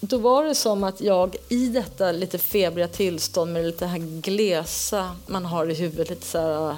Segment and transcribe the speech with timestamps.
[0.00, 5.16] då var det som att jag i detta lite febriga tillstånd med lite här glesa
[5.26, 6.76] man har i huvudet, lite så här,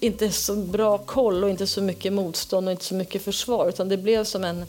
[0.00, 3.88] inte så bra koll och inte så mycket motstånd och inte så mycket försvar utan
[3.88, 4.64] det blev som en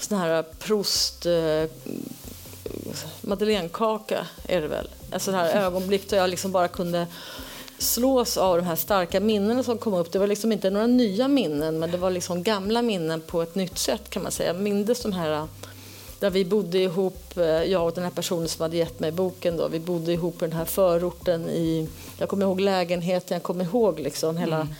[0.00, 1.64] sån här Proust eh,
[3.20, 4.88] madeleinekaka är det väl.
[5.12, 7.06] Alltså det här ögonblick då jag liksom bara kunde
[7.78, 10.12] slås av de här starka minnena som kom upp.
[10.12, 13.54] Det var liksom inte några nya minnen men det var liksom gamla minnen på ett
[13.54, 14.52] nytt sätt kan man säga.
[14.52, 15.48] Jag mindes de här
[16.22, 19.56] där vi bodde ihop, eh, jag och den här personen som hade gett mig boken
[19.56, 21.88] då, vi bodde ihop i den här förorten i,
[22.18, 24.74] jag kommer ihåg lägenheten, jag kommer ihåg liksom hela mm.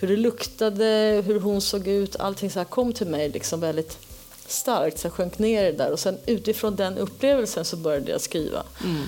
[0.00, 3.98] hur det luktade, hur hon såg ut, allting så här kom till mig liksom väldigt
[4.46, 8.62] starkt, så jag sjönk ner där och sen utifrån den upplevelsen så började jag skriva.
[8.84, 9.02] Mm.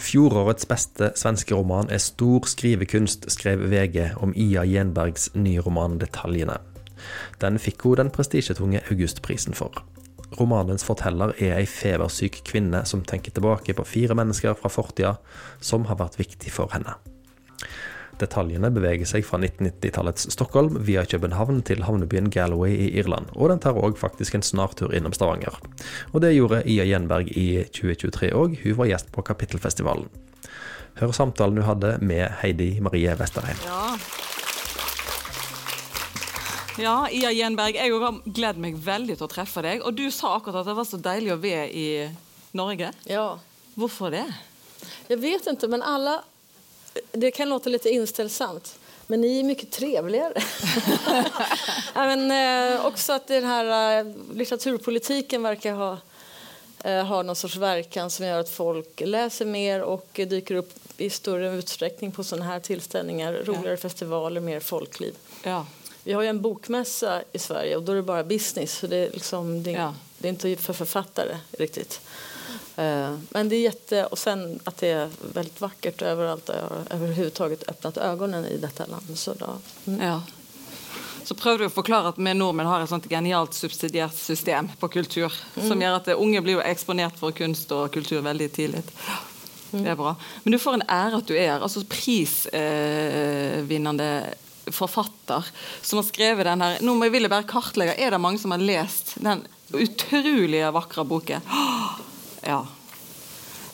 [0.00, 6.58] Fjorårets beste svenske roman er Stor skrivekunst, skrev VG om Ia Gjenbergs nye roman 'Detaljene'.
[7.40, 9.84] Den fikk hun den prestisjetunge Augustprisen for.
[10.38, 15.16] Romanens forteller er ei febersyk kvinne som tenker tilbake på fire mennesker fra fortida
[15.62, 16.96] som har vært viktig for henne.
[18.20, 23.62] Detaljene beveger seg fra 1990-tallets Stockholm via København til havnebyen Galway i Irland, og den
[23.62, 25.58] tar òg faktisk en snartur innom Stavanger.
[26.12, 30.06] Og det gjorde Ia Gjenberg i 2023 òg, hun var gjest på Kapittelfestivalen.
[31.00, 33.58] Hør samtalen hun hadde med Heidi Marie Westerheim.
[33.66, 33.96] Ja.
[36.78, 39.82] Ja, Ia Gjenberg, jeg har gledet meg veldig til å treffe deg.
[39.86, 41.88] Og du sa akkurat at det var så deilig å være i
[42.58, 42.90] Norge.
[43.06, 43.26] Ja.
[43.78, 44.24] Hvorfor det?
[45.08, 46.22] Jag vet inte, men alla
[47.12, 48.78] det kan låta lite inställsamt.
[49.06, 50.42] Men ni är mycket trevligare.
[51.94, 55.98] men, eh, också att den här eh, litteraturpolitiken verkar ha,
[56.84, 61.10] eh, ha någon sorts verkan som gör att folk läser mer och dyker upp i
[61.10, 63.76] större utsträckning på sådana här tillställningar, roligare ja.
[63.76, 65.14] festivaler, mer folkliv.
[65.42, 65.66] Ja.
[66.04, 68.96] Vi har ju en bokmässa i Sverige och då är det bara business, så det
[68.96, 69.94] är, liksom, det, ja.
[70.18, 72.00] det är inte för författare riktigt.
[72.76, 74.06] Eh, men det är jätte...
[74.06, 76.48] Och sen att det är väldigt vackert överallt.
[76.48, 79.18] Jag har överhuvudtaget öppnat ögonen i detta land.
[79.18, 79.46] Så då,
[79.86, 80.06] mm.
[80.06, 80.22] ja.
[81.24, 84.88] Så prøvde du å forklare at vi nordmenn har et sånt genialt subsidiert system på
[84.92, 85.68] kultur mm.
[85.68, 88.84] som gjør at unge blir eksponert for kunst og kultur veldig tidlig.
[89.72, 89.86] Mm.
[89.86, 90.12] Det er bra.
[90.42, 94.36] Men du får en ære at du er altså prisvinnende
[94.72, 95.50] forfatter
[95.82, 98.54] som har skrevet den her Nå må jeg ville bare kartlegge, Er det mange som
[98.54, 99.44] har lest den
[99.74, 101.44] utrolige vakre boken?
[102.44, 102.66] Ja.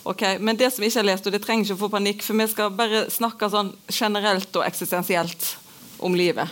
[0.03, 2.39] Ok, Men det som ikke har lest, og det trenger ikke å få panikk, for
[2.39, 5.49] vi skal bare snakke sånn generelt og eksistensielt
[5.99, 6.49] om livet.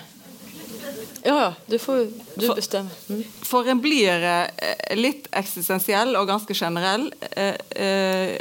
[1.23, 2.89] Ja, du får du bestemme.
[3.09, 3.23] Mm.
[3.43, 8.35] For en blir eh, litt eksistensiell og ganske generell eh, eh,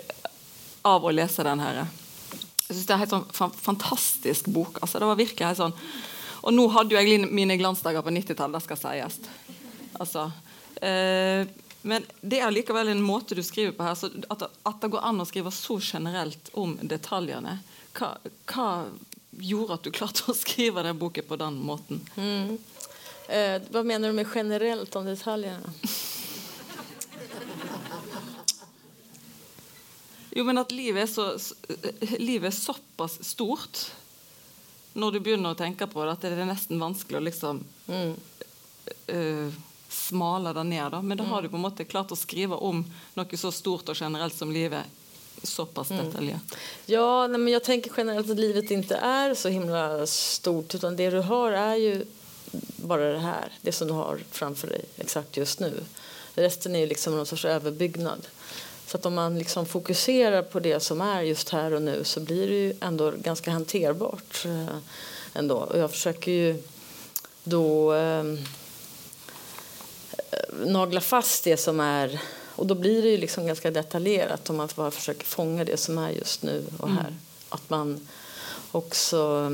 [0.86, 1.86] av å lese den her.
[2.68, 4.78] Jeg synes Det er en helt sånn fantastisk bok.
[4.82, 5.76] altså det var virkelig helt sånn
[6.42, 9.16] Og nå hadde jo jeg mine glansdager på 90-tallet, det skal sies.
[9.98, 10.28] Altså,
[10.80, 11.48] eh,
[11.82, 13.98] men det er likevel en måte du skriver på her.
[14.30, 17.58] At, at, det går an å skrive så generelt om detaljene.
[17.98, 18.12] Hva,
[18.52, 18.68] hva,
[19.38, 22.04] gjorde at du klarte å skrive den boken på den måten?
[22.14, 22.54] Mm.
[23.28, 25.74] Eh, hva mener du med generelt om detaljene?
[30.30, 31.32] jo, men at livet er, så,
[32.18, 33.86] livet er såpass stort
[34.98, 38.14] når du begynner å tenke på det, at det er nesten vanskelig å liksom mm.
[39.14, 39.58] uh,
[39.88, 40.90] smale det ned.
[40.92, 41.02] Da.
[41.02, 42.82] Men da har du på en måte klart å skrive om
[43.14, 44.84] noe så stort och generellt som livet
[45.42, 46.06] så pass mm.
[46.06, 46.56] detaljerat.
[46.86, 51.10] Ja, nej, men jag tänker generellt att livet inte är så himla stort utan det
[51.10, 52.04] du har är ju
[52.76, 55.84] bara det här, det som du har framför dig exakt just nu.
[56.34, 58.26] Resten är ju liksom någon sorts överbyggnad.
[58.88, 62.20] Så att om man liksom fokuserar på det som är just här och nu så
[62.20, 64.44] blir det ju ändå ganska hanterbart.
[64.44, 64.76] Eh,
[65.34, 65.56] ändå.
[65.56, 66.62] Och jag försöker ju
[67.44, 68.24] då eh,
[70.66, 72.20] nagla fast det som är...
[72.56, 75.98] Och då blir det ju liksom ganska detaljerat om man bara försöker fånga det som
[75.98, 77.00] är just nu och här.
[77.00, 77.20] Mm.
[77.48, 78.08] Att man
[78.70, 79.52] också...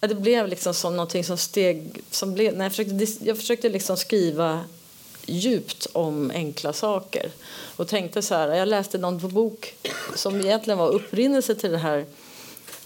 [0.00, 2.02] Äh, det blev liksom som någonting som steg...
[2.10, 4.64] Som blev, när jag, försökte, jag försökte liksom skriva
[5.26, 7.30] djupt om enkla saker.
[7.76, 9.74] Och tänkte så här, jag läste någon bok
[10.14, 11.98] som egentligen var upprinnelse till det här.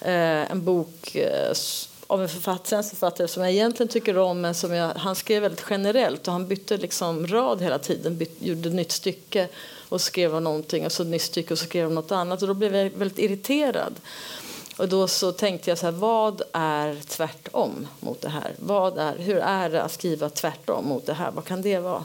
[0.00, 1.52] Eh, en bok eh,
[2.06, 5.64] av en författare, författare som jag egentligen tycker om men som jag, han skrev väldigt
[5.70, 9.48] generellt och han bytte liksom rad hela tiden, byt, gjorde ett nytt stycke
[9.88, 12.54] och skrev någonting och så ett nytt stycke och så skrev något annat och då
[12.54, 13.94] blev jag väldigt irriterad.
[14.80, 18.54] Och då så tänkte jag så här, vad är tvärtom mot det här?
[18.58, 21.30] Vad är, hur är det att skriva tvärtom mot det här?
[21.30, 22.04] Vad kan det vara?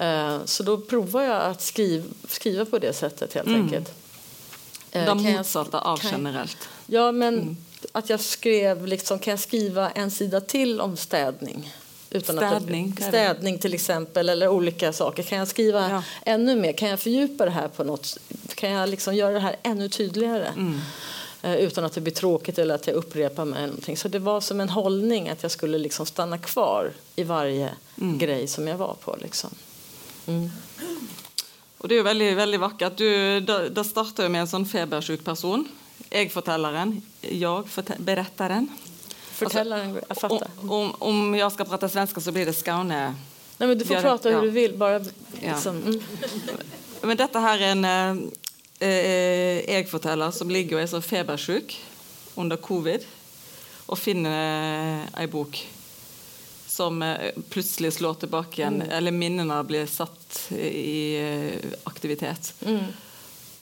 [0.00, 3.62] Uh, så då provar jag att skriv, skriva på det sättet helt mm.
[3.62, 3.92] enkelt.
[4.96, 6.68] Uh, De motsatta av generellt.
[6.86, 7.56] Ja, men mm
[7.92, 11.72] att jag skrev liksom, kan jag skriva en sida till om städning
[12.10, 15.22] Utan Städning, Att, städning till exempel eller olika saker.
[15.22, 16.02] Kan jag skriva Ja.
[16.26, 16.72] ännu mer?
[16.72, 18.18] Kan jag fördjupa det här på något?
[18.54, 20.46] Kan jag liksom göra det här ännu tydligare?
[20.46, 20.80] Mm.
[21.44, 23.66] Eh, utan att det blir tråkigt eller att jag upprepar mig.
[23.66, 23.96] Någonting.
[23.96, 27.70] Så det var som en hållning att jag skulle liksom stanna kvar i varje
[28.00, 28.18] Mm.
[28.18, 29.16] grej som jag var på.
[29.22, 29.50] Liksom.
[30.26, 30.50] Mm.
[31.78, 32.96] Og det jo veldig, veldig vakkert.
[32.96, 35.66] Du, da starter jo med en sånn febersjuk person.
[36.10, 38.68] Jeg fortelleren, jeg forte beretteren.
[39.34, 40.48] Förtällaren, jag fattar.
[40.60, 43.14] Om, om, om jag ska prata svenska så blir det Skaune.
[43.58, 44.42] Nej, men du får Gör- prata hur ja.
[44.42, 44.76] du vill.
[44.76, 44.98] Bara,
[45.40, 46.00] liksom, mm.
[47.02, 47.84] Men dette her er en
[48.80, 51.76] eh, eh, jeg-forteller som ligger og er så febersjuk
[52.36, 53.04] under covid,
[53.86, 55.58] og finner eh, ei bok
[56.74, 62.54] som eh, plutselig slår tilbake igjen, eller minnene blir satt i eh, aktivitet.
[62.66, 62.88] Mm.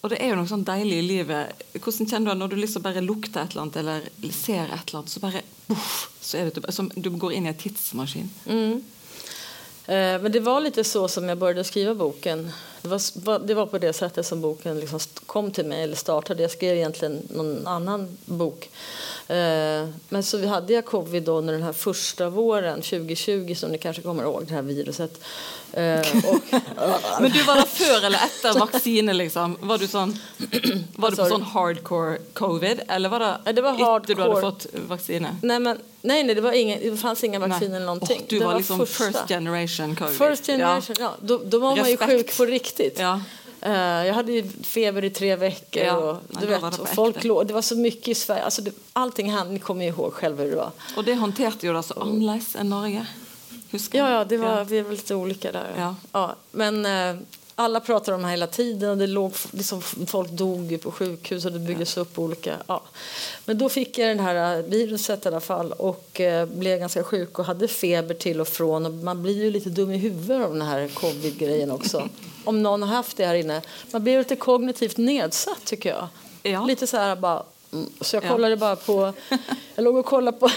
[0.02, 1.60] Og det er jo noe sånn deilig i livet.
[1.76, 4.88] Hvordan kjenner du det når du liksom bare lukter et eller annet, eller ser et
[4.88, 6.74] eller annet, så bare boff, så er det tilbake.
[6.74, 8.32] Som du går inn i en tidsmaskin.
[8.46, 8.80] Mm.
[9.86, 12.50] Eh, Men det var lite så som jag började skriva boken.
[12.82, 16.42] Det var, det var på det sättet som boken liksom kom till mig, eller startade.
[16.42, 18.70] Jag skrev egentligen någon annan bok.
[19.28, 23.70] Eh, Men så vi hade jag covid då under den här första våren 2020 som
[23.72, 25.20] ni kanske kommer ihåg, det här viruset.
[25.72, 26.38] Eh, Och,
[27.20, 29.56] Men du var før eller etter vaksine, liksom?
[29.60, 30.18] Var du sånn
[30.96, 34.40] Var du på sånn hardcore covid, eller var det, Ja, det var etter du hardcore.
[34.40, 35.36] fått vaksine?
[35.42, 37.76] nej, men, nej, nej, det, var ingen, det fanns inga vaccin Nej.
[37.76, 38.20] eller någonting.
[38.20, 39.04] Och du det var, liksom första.
[39.04, 40.18] first generation covid.
[40.18, 41.14] First generation, ja.
[41.20, 42.12] Då, då var man ju Respekt.
[42.12, 42.71] sjuk på riktigt.
[42.98, 43.20] Ja.
[43.60, 45.82] Eh, jag hade ju feber i tre veckor.
[45.82, 48.42] Ja, och, du vet, och folk låg, det var så mycket i Sverige.
[48.42, 50.70] Alltså det, allting han, ni kommer ju ihåg själva hur det var.
[50.96, 53.06] Og det håndterte jo da så annerledes enn Norge.
[53.72, 55.74] Ja, ja, det var, vi var lite olika där.
[55.76, 55.94] Ja.
[56.12, 57.16] Ja, men eh,
[57.62, 58.90] alla pratade om det här hela tiden.
[58.90, 62.56] Och det låg, liksom, folk dog på sjukhus och det byggdes upp olika...
[62.66, 62.82] Ja.
[63.44, 67.04] Men då fick jag det här eh, viruset i alla fall och eh, blev ganska
[67.04, 68.86] sjuk och hade feber till och från.
[68.86, 72.08] Och man blir ju lite dum i huvudet av den här covid-grejen också.
[72.44, 73.62] om någon har haft det här inne.
[73.90, 76.08] Man blir lite kognitivt nedsatt tycker jag.
[76.42, 76.64] Ja.
[76.64, 77.42] Lite så här bara...
[77.72, 78.28] mm, Så jag Ja.
[78.28, 79.12] kollade bara på...
[79.74, 80.48] Jag låg och kollade på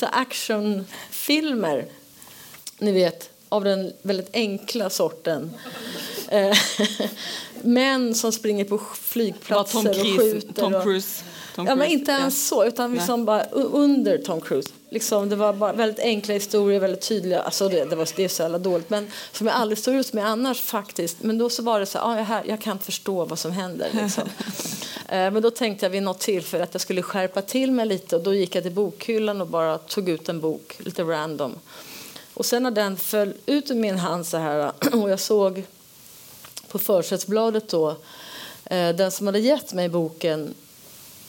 [0.12, 1.86] actionfilmer.
[2.78, 5.50] Ni vet, av den väldigt enkla sorten.
[6.28, 6.56] Eh,
[7.62, 10.52] Män som springer på flygplatser Tom, och Cruise, skjuter.
[10.52, 11.24] Tom och, Cruise.
[11.54, 14.70] Tom Ja, men inte ens så, utan liksom bara under Tom Cruise.
[14.90, 17.40] Liksom, det var bara väldigt enkla historier, väldigt tydliga.
[17.40, 20.12] Alltså det, det, var, det är så jävla dåligt, men som jag aldrig står ut
[20.12, 21.22] med annars faktiskt.
[21.22, 23.52] Men då så var det så här, ah, jag, här, jag kan förstå vad som
[23.52, 23.88] händer.
[23.92, 24.24] Liksom.
[25.08, 28.16] eh, men då tänkte jag vid något tillfälle att jag skulle skärpa till mig lite
[28.16, 31.54] och då gick jag till bokhyllan och bara tog ut en bok, lite random.
[32.38, 35.64] Och sen när den föll ut ur min hand så här och jag såg
[36.68, 37.90] på försättsbladet då
[38.64, 40.54] eh, den som hade gett mig boken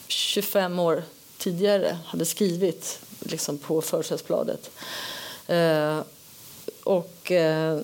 [0.07, 1.03] 25 år
[1.37, 4.71] tidigare hade skrivit liksom på försättsbladet.
[5.47, 5.99] Eh,
[6.83, 7.79] och eh,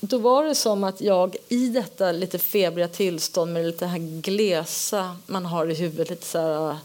[0.00, 5.16] då var det som att jag i detta lite febriga tillstånd med lite här glesa
[5.26, 6.78] man har i huvudet, lite så här,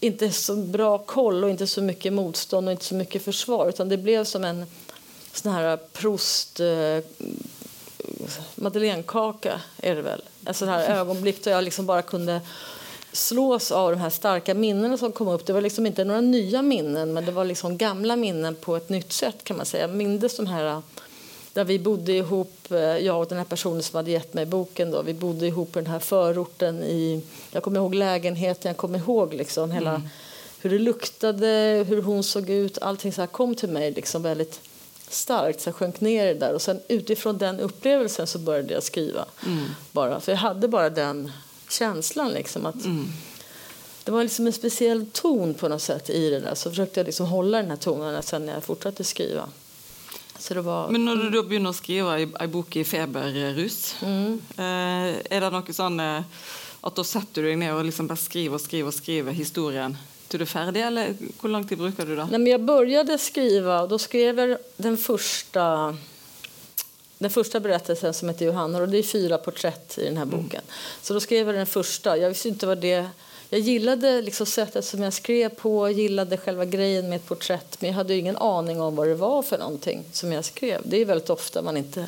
[0.00, 3.88] inte så bra koll och inte så mycket motstånd och inte så mycket försvar utan
[3.88, 4.66] det blev som en
[5.32, 6.60] sån här prost...
[6.60, 7.04] eh,
[8.54, 10.22] madeleinekaka är det väl.
[10.44, 12.40] En sån här ögonblick då jag liksom bara kunde
[13.12, 15.46] slås av de här starka minnena som kom upp.
[15.46, 18.88] Det var liksom inte några nya minnen men det var liksom gamla minnen på ett
[18.88, 19.82] nytt sätt kan man säga.
[19.82, 20.82] Jag mindes de här
[21.52, 24.90] där vi bodde ihop, eh, jag och den här personen som hade gett mig boken
[24.90, 25.02] då.
[25.02, 29.34] Vi bodde ihop i den här förorten i, jag kommer ihåg lägenheten, jag kommer ihåg
[29.34, 30.02] liksom hela
[30.60, 34.60] hur det luktade, hur hon såg ut, allting så här kom till mig liksom väldigt
[35.08, 38.74] starkt, så jag sjönk ner i det där och sen utifrån den upplevelsen så började
[38.74, 39.24] jag skriva
[39.92, 41.32] bara, för jag hade bara den
[41.70, 42.74] känslan liksom att
[44.04, 47.04] det var liksom en speciell ton på något sätt i det där så försökte jag
[47.04, 49.48] liksom hålla den här tonen sen när jag fortsatte skriva.
[50.64, 50.90] Var...
[50.90, 54.38] Men når du da begynner å skrive ei, ei bok i feberrus, Mm.
[54.56, 56.22] eh, er det noe sånn eh,
[56.80, 59.96] at da setter du deg ned og liksom bare skriver og skriver og skriver historien
[60.28, 62.26] til du er ferdig, eller hvor lang tid bruker du da?
[62.30, 65.96] Nej, men jag började skriva och då skrev jag den första
[67.18, 70.62] den första berättelsen som heter Johanna och det är fyra porträtt i den här boken.
[71.02, 72.16] Så då skrev jag den första.
[72.16, 73.06] Jag visste inte vad det...
[73.50, 77.90] Jag gillade liksom sättet som jag skrev på, gillade själva grejen med ett porträtt men
[77.90, 80.80] jag hade ingen aning om vad det var för någonting som jag skrev.
[80.84, 82.06] Det är väldigt ofta man inte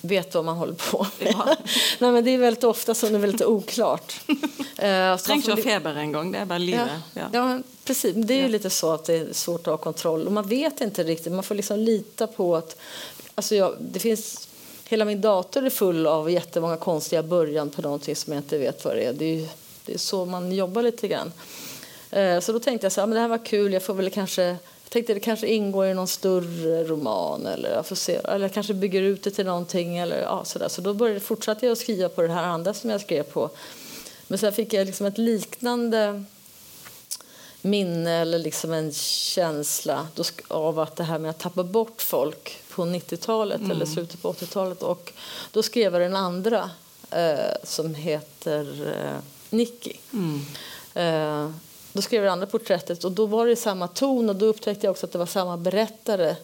[0.00, 1.32] vet vad man håller på med.
[1.38, 1.56] Ja.
[1.98, 4.20] Nej, men det är väldigt ofta som det är väldigt oklart.
[4.78, 6.88] Eh, å ha li- feber engang, det er bare livet.
[7.14, 7.28] Ja, Ja.
[7.32, 7.60] ja.
[7.84, 8.14] precis.
[8.16, 10.26] Det är lite så att det är svårt att ha kontroll.
[10.26, 11.32] Och man vet inte riktigt.
[11.32, 12.76] Man får liksom lita på att...
[13.34, 14.48] Alltså jag, det finns,
[14.88, 18.84] hela min dator är full av jättemånga konstiga början på någonting som jag inte vet
[18.84, 19.12] vad det är.
[19.12, 19.48] Det är,
[19.86, 21.32] det är så man jobbar lite grann.
[22.10, 24.10] Eh, Så då tänkte jag så här, men det här var kul, jag får väl
[24.10, 28.44] kanske jag tänkte det kanske ingår i någon större roman eller jag får se, eller
[28.44, 30.68] jag kanske bygger ut det till någonting eller ja, sådär.
[30.68, 33.50] Så då började, fortsatte jag att skriva på det här andra som jag skrev på.
[34.28, 36.24] Men sen fick jag liksom ett liknande
[37.62, 40.08] minne eller liksom en känsla
[40.48, 43.70] av att det här med att tappa bort folk på 90-talet mm.
[43.70, 44.82] eller slutet på 80-talet.
[44.82, 45.12] Och
[45.52, 46.70] då skrev jag den andra
[47.10, 49.18] eh, som heter eh,
[49.50, 49.92] Nicky.
[50.12, 50.40] Mm.
[50.94, 51.50] Eh,
[51.92, 54.86] då skrev jag det andra porträttet och då var det samma ton och då upptäckte
[54.86, 56.36] jag också att det var samma berättare, eh,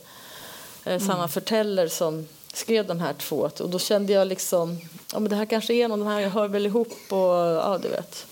[0.85, 1.01] mm.
[1.01, 3.51] samma förtällare som skrev de här två.
[3.61, 4.79] Och då kände jag liksom,
[5.13, 7.89] ja men det här kanske är någon, de här hör väl ihop och ja du
[7.89, 8.27] vet.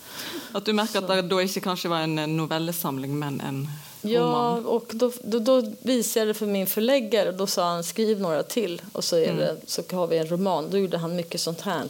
[0.53, 3.69] Att du märker att det då inte kanske var en novellesamling men en
[4.03, 4.67] Ja, roman.
[4.67, 8.21] och då, då, då, visade jag det för min förläggare och då sa han skriv
[8.21, 9.39] några till och så, är mm.
[9.39, 10.71] det, så har vi en roman.
[10.71, 11.85] Då gjorde han mycket sånt här.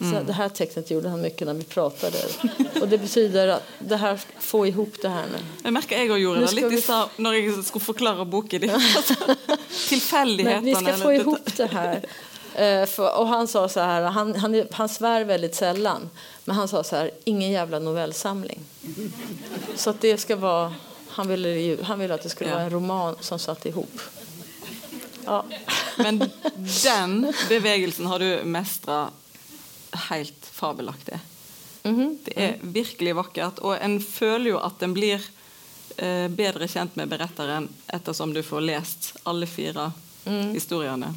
[0.00, 0.12] Mm.
[0.12, 2.18] Så det här tecknet gjorde han mycket när vi pratade.
[2.80, 5.38] och det betyder att det här, få ihop det här nu.
[5.62, 6.80] Jag märker jag gjorde det lite vi...
[6.80, 8.60] så, när jag skulle förklara boken.
[9.88, 10.60] Tillfälligheterna.
[10.60, 11.96] vi ska få ihop det här.
[12.58, 16.10] Uh, för, och han sa så här, han, han, han svär väldigt sällan,
[16.44, 18.60] men han sa så här, ingen jävla novellsamling.
[19.76, 20.74] Så att det ska vara,
[21.08, 22.56] han ville, han ville att det skulle ja.
[22.56, 24.00] vara en roman som satt ihop.
[25.24, 25.44] Ja.
[25.96, 26.30] Men
[26.84, 29.12] den bevegelsen har du mästrat
[29.92, 31.20] helt fabelaktig.
[31.82, 32.16] Mm -hmm.
[32.24, 33.58] Det er virkelig vakkert.
[33.58, 35.20] Og en føler jo at en blir
[35.96, 39.92] eh, bedre kjent med beretteren ettersom du får lest alle fire
[40.24, 40.52] mm.
[40.52, 41.14] historiene.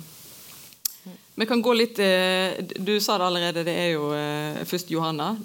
[1.35, 5.37] Vi kan gå litt eh, Du sa det allerede, det er jo eh, først Johanna.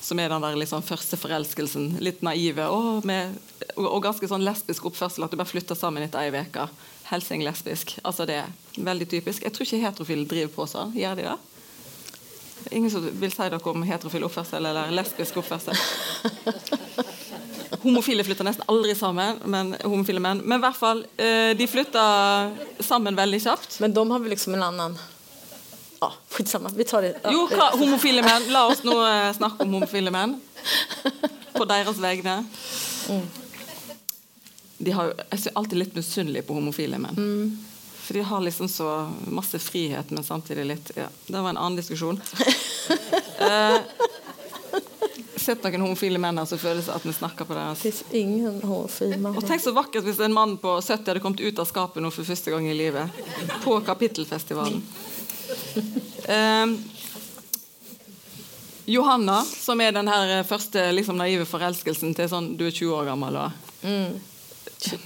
[0.00, 1.96] Som er den der liksom første forelskelsen.
[2.00, 3.34] Litt naive og, med,
[3.74, 5.24] og, ganske sånn lesbisk oppførsel.
[5.24, 6.68] At du bare flytter sammen etter ei uke.
[7.10, 7.96] Helsing lesbisk.
[8.04, 9.42] Altså det er veldig typisk.
[9.42, 10.94] Jeg tror ikke heterofile driver på sånn.
[10.94, 11.36] Gjør de det?
[12.70, 15.76] Ingen som vil si dere om heterofil oppførsel eller lesbisk oppførsel.
[17.82, 20.40] Homofile flytter nesten aldri sammen, men homofile menn.
[20.44, 23.78] Men i hvert fall, eh, de flytter sammen veldig kjapt.
[23.80, 24.98] Men de har vel liksom en annen
[26.00, 26.68] Ja, skitsamma.
[26.76, 27.14] Vi tar det.
[27.22, 27.30] Ja.
[27.32, 28.50] Jo, hva, homofile menn.
[28.52, 30.36] La oss nå eh, snakke om homofile menn.
[31.56, 32.42] På deres vegne.
[33.08, 33.22] Mm.
[34.78, 37.16] De har, jeg er alltid litt misunnelig på homofile menn.
[37.16, 37.75] Mm.
[38.06, 41.76] For de har liksom så masse frihet, men samtidig litt ja, Det var en annen
[41.76, 42.20] diskusjon.
[43.38, 43.78] eh,
[45.36, 49.42] sett noen homofile menn som føler at vi snakker på deres Det ingen homofile Og
[49.46, 52.30] tenk så vakkert hvis en mann på 70 hadde kommet ut av skapet nå for
[52.30, 53.18] første gang i livet.
[53.64, 54.86] På Kapittelfestivalen.
[56.30, 56.76] Eh,
[58.86, 63.10] Johanna, som er den her første liksom, naive forelskelsen til sånn du er 20 år
[63.10, 63.42] gammel.
[63.82, 64.35] Mm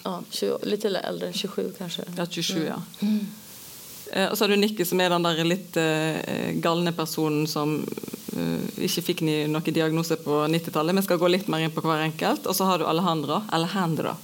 [0.05, 2.03] ja, 20, lite äldre, 27 kanske.
[2.17, 2.67] Ja, 27 mm.
[2.67, 2.83] ja.
[3.01, 3.27] Mm.
[4.13, 7.77] Eh, og så har du Nikki, som er den der litt eh, galne personen som
[8.37, 10.99] eh, ikke fikk ni noen diagnose på 90-tallet.
[10.99, 12.51] Vi skal gå litt mer inn på hver enkelt.
[12.51, 14.17] Og så har du Alejandro, Alejandro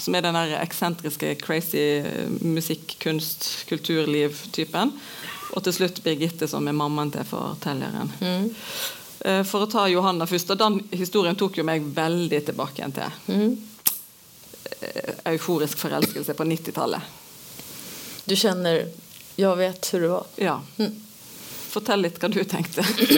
[0.00, 4.94] som er den der eksentriske, crazy eh, musikk-, kunst-, kulturliv-typen.
[5.50, 8.12] Og til slutt Birgitte, som er mammaen til fortelleren.
[8.22, 8.48] Mm.
[9.20, 12.96] Eh, for å ta Johanna først, og Den historien tok jo meg veldig tilbake igjen
[12.96, 13.18] til.
[13.28, 13.56] Mm.
[14.80, 17.00] Eh, euforisk förälskelse på 90-talet.
[18.24, 18.88] Du känner,
[19.36, 20.24] jag vet hur det var?
[20.36, 20.62] Ja.
[20.78, 21.02] Mm.
[21.68, 22.80] Fortell lite vad du tänkte.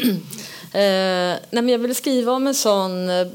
[0.73, 3.11] eh, nej, men jag ville skriva om en sån...
[3.11, 3.27] Eh,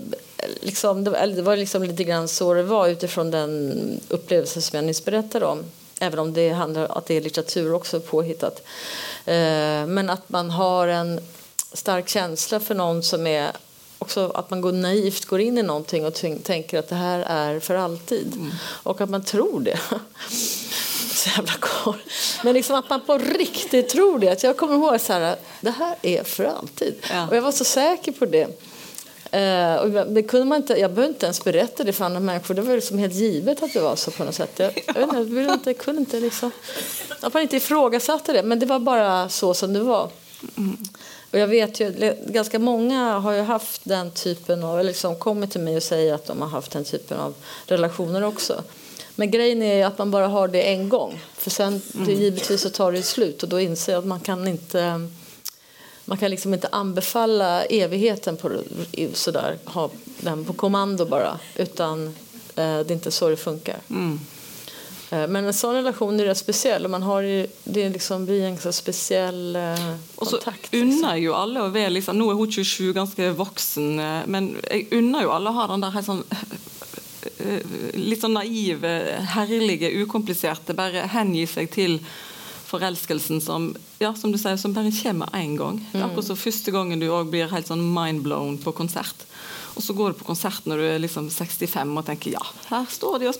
[0.61, 5.05] liksom, det var liksom lite grann så det var utifrån den upplevelse som jag nyss
[5.05, 5.63] berättade om.
[5.99, 8.63] Även om det handlar att det är litteratur också påhittat.
[9.25, 11.19] Eh, men att man har en
[11.73, 13.51] stark känsla för någon som är
[13.99, 16.13] också att man går naivt går in i någonting och
[16.43, 18.33] tänker att det här är för alltid.
[18.35, 18.51] Mm.
[18.83, 19.79] Och att man tror det.
[21.17, 21.99] så jävla kort.
[22.43, 24.29] Men liksom att man på riktigt tror det.
[24.29, 26.95] Att jag kommer ihåg så här, det här är för alltid.
[27.09, 27.27] Ja.
[27.27, 28.47] Och jag var så säker på det.
[29.33, 32.53] Uh, och det kunde man inte, jag behövde inte ens berätta det för andra människor.
[32.53, 34.59] Det var liksom helt givet att det var så på något sätt.
[34.59, 36.51] Jag, jag, inte, jag ville inte, kunde inte liksom,
[37.21, 38.43] att man inte ifrågasatte det.
[38.43, 40.09] Men det var bara så som det var.
[40.57, 40.77] Mm.
[41.31, 45.51] Och jag vet ju, ganska många har ju haft den typen av, eller liksom kommit
[45.51, 47.33] till mig och säger att de har haft den typen av
[47.65, 48.63] relationer också.
[49.15, 51.19] Men grejen är att man bara har det en gång.
[51.33, 52.09] För sen mm.
[52.09, 55.09] givetvis så tar det slut och då inser jag att man kan inte
[56.05, 58.51] man kan liksom inte anbefalla evigheten på
[59.13, 61.39] sådär, ha den på kommando bara.
[61.55, 62.13] Utan eh,
[62.55, 63.77] det är inte så det funkar.
[63.89, 64.19] Mm.
[65.09, 68.45] Eh, men en sån relation är rätt speciell och man har ju, det liksom blir
[68.45, 70.73] en så speciell eh, og så kontakt.
[70.73, 70.89] Liksom.
[70.89, 74.87] unner jo alle å være liksom, Nå er hun 27, ganske voksen, eh, men jeg
[74.99, 76.25] unner jo alle å ha den der helt sånn
[77.93, 78.89] litt sånn naive,
[79.33, 81.99] herlige, ukompliserte, bare hengi seg til
[82.67, 83.69] forelskelsen som
[84.01, 85.79] ja, som du sier, som bare kommer én gang.
[85.91, 89.25] Det er akkurat som første gangen du også blir helt sånn mindblown på konsert.
[89.77, 92.87] Og så går du på konsert når du er liksom 65 og tenker ja, her
[92.89, 93.37] står de og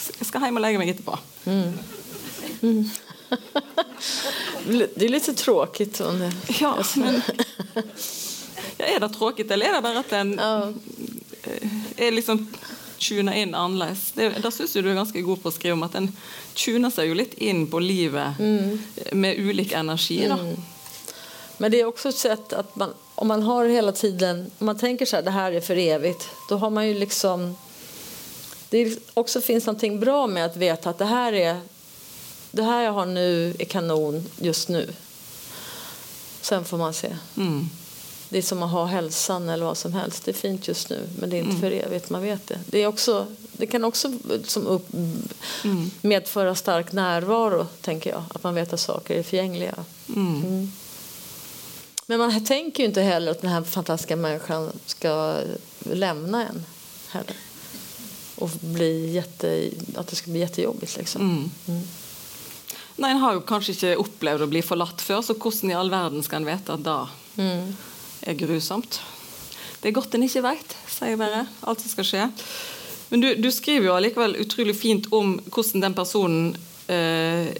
[0.00, 1.18] spiller, og jeg skal hjem og legge meg etterpå.
[4.66, 6.00] Det är lite tråkigt.
[6.00, 7.22] om Ja, men
[8.78, 10.72] ja, Er det tråkigt, eller er det bare at en Ja.
[11.96, 12.48] er liksom
[12.98, 14.10] tuner inn annerledes?
[14.14, 16.08] Det, da syns du er ganske god på å skrive om at en
[16.54, 18.38] tuner seg jo litt inn på livet
[19.12, 20.26] med ulik energi.
[20.28, 20.38] da.
[21.58, 24.78] Men det är också ett sätt att man, om man har hela tiden, om man
[24.78, 27.56] tänker så här, det här är för evigt, då har man ju liksom,
[28.70, 31.60] det också finns någonting bra med att veta att det här är,
[32.50, 34.92] det här jag har nu är kanon just nu.
[36.40, 37.16] Sen får man se.
[37.36, 37.68] Mm.
[38.28, 40.24] Det är som att ha hälsan eller vad som helst.
[40.24, 42.10] Det är fint just nu, men det är inte för evigt.
[42.10, 42.58] Man vet det.
[42.66, 44.12] Det, är också, det kan också
[44.44, 44.88] som upp,
[46.02, 48.24] medföra stark närvaro, tänker jag.
[48.34, 49.74] Att man vet att saker är förgängliga.
[50.08, 50.72] Mm.
[52.06, 55.36] Men man tänker ju inte heller att den här fantastiska människan ska
[55.78, 56.64] lämna en
[57.08, 57.36] heller.
[58.38, 61.50] Och bli jätte, att det ska bli jättejobbigt liksom.
[62.98, 65.90] Nei, En har jo kanskje ikke opplevd å bli forlatt før, så hvordan i all
[65.90, 67.46] verden skal en vite at det
[68.26, 69.00] er grusomt?
[69.78, 71.44] Det er godt en ikke vet, sier jeg bare.
[71.62, 72.24] Alt som skal skje.
[73.10, 76.48] Men du, du skriver jo allikevel utrolig fint om hvordan den personen
[76.90, 77.54] eh,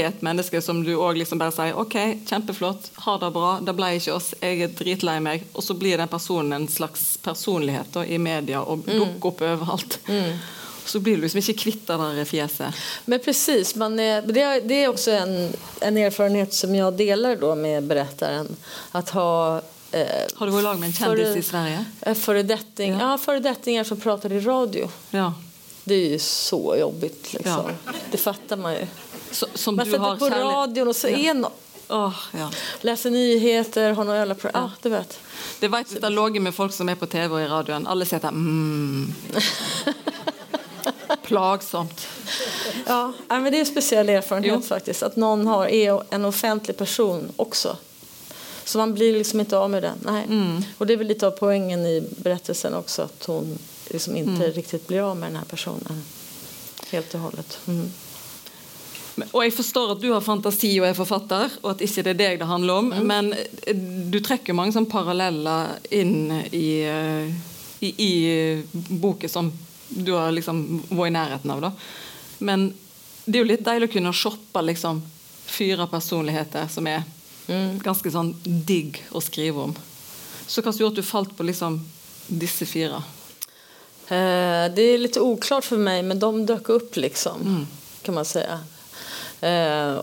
[0.00, 1.96] er et menneske som du òg liksom bare sier OK,
[2.28, 5.44] kjempeflott, ha det bra, det ble ikke oss, jeg er dritlei meg.
[5.54, 9.98] Og så blir den personen en slags personlighet da, i media og dukker opp overalt.
[10.84, 12.74] Så blir du liksom ikke kvitt det der fjeset.
[13.04, 17.36] Men precis, man är, det, är, det är också en, en erfarenhet som jag delar
[17.36, 18.56] då med berättaren.
[18.92, 21.84] Att ha eh, Har du i lag med en Före- i Sverige?
[22.00, 23.18] eh, föredetting, ja.
[23.18, 24.90] föredettingar som pratar i radio.
[25.10, 25.34] Ja.
[25.84, 27.32] Det är ju så jobbigt.
[27.32, 27.70] Liksom.
[28.10, 28.86] Det fattar man ju.
[29.32, 31.16] Så, som Man du sätter har på kärlek- radion och så Ja.
[31.18, 31.50] är no
[31.88, 32.50] Åh, ja.
[32.80, 34.70] läser nyheter, har några jävla pro- ja.
[34.82, 35.18] du vet.
[35.60, 37.86] Det hvis det lå med folk som er på TV og i radioen.
[37.86, 39.14] Alle sier at mm.
[41.22, 42.06] Plagsomt.
[42.86, 44.60] Ja, ja, men det är en speciell erfarenhet Jo.
[44.62, 45.02] faktiskt.
[45.02, 47.76] Att någon har, är en offentlig person också.
[48.64, 49.98] Så man blir liksom inte av med den.
[50.00, 50.24] Nej.
[50.24, 50.62] Mm.
[50.78, 53.02] Och det är väl lite av poängen i berättelsen också.
[53.02, 54.52] Att hon liksom inte Mm.
[54.52, 56.04] riktigt blir av med den här personen.
[56.90, 57.58] Helt och hållet.
[57.68, 57.92] Mm.
[59.30, 62.20] Og jeg forstår at du har fantasi og er forfatter, og at ikke det er
[62.20, 62.92] deg det handler om.
[63.06, 63.76] Men eh,
[64.12, 67.32] du trekker mange sånne paralleller inn i, eh,
[67.84, 68.12] i, i
[69.02, 69.52] boken som
[69.92, 71.64] du har liksom vært i nærheten av.
[71.68, 71.72] da.
[72.42, 72.70] Men
[73.24, 75.02] det er jo litt deilig å kunne shoppe liksom,
[75.52, 77.04] fyre personligheter som er
[77.82, 79.74] ganske sånn digg å skrive om.
[80.46, 81.80] Så hva som gjorde at du falt på liksom
[82.28, 83.02] disse fire?
[84.12, 87.66] Eh, det är lite oklart för mig, men de dök upp liksom.
[88.02, 88.60] Kan man säga.
[89.42, 90.00] Eh,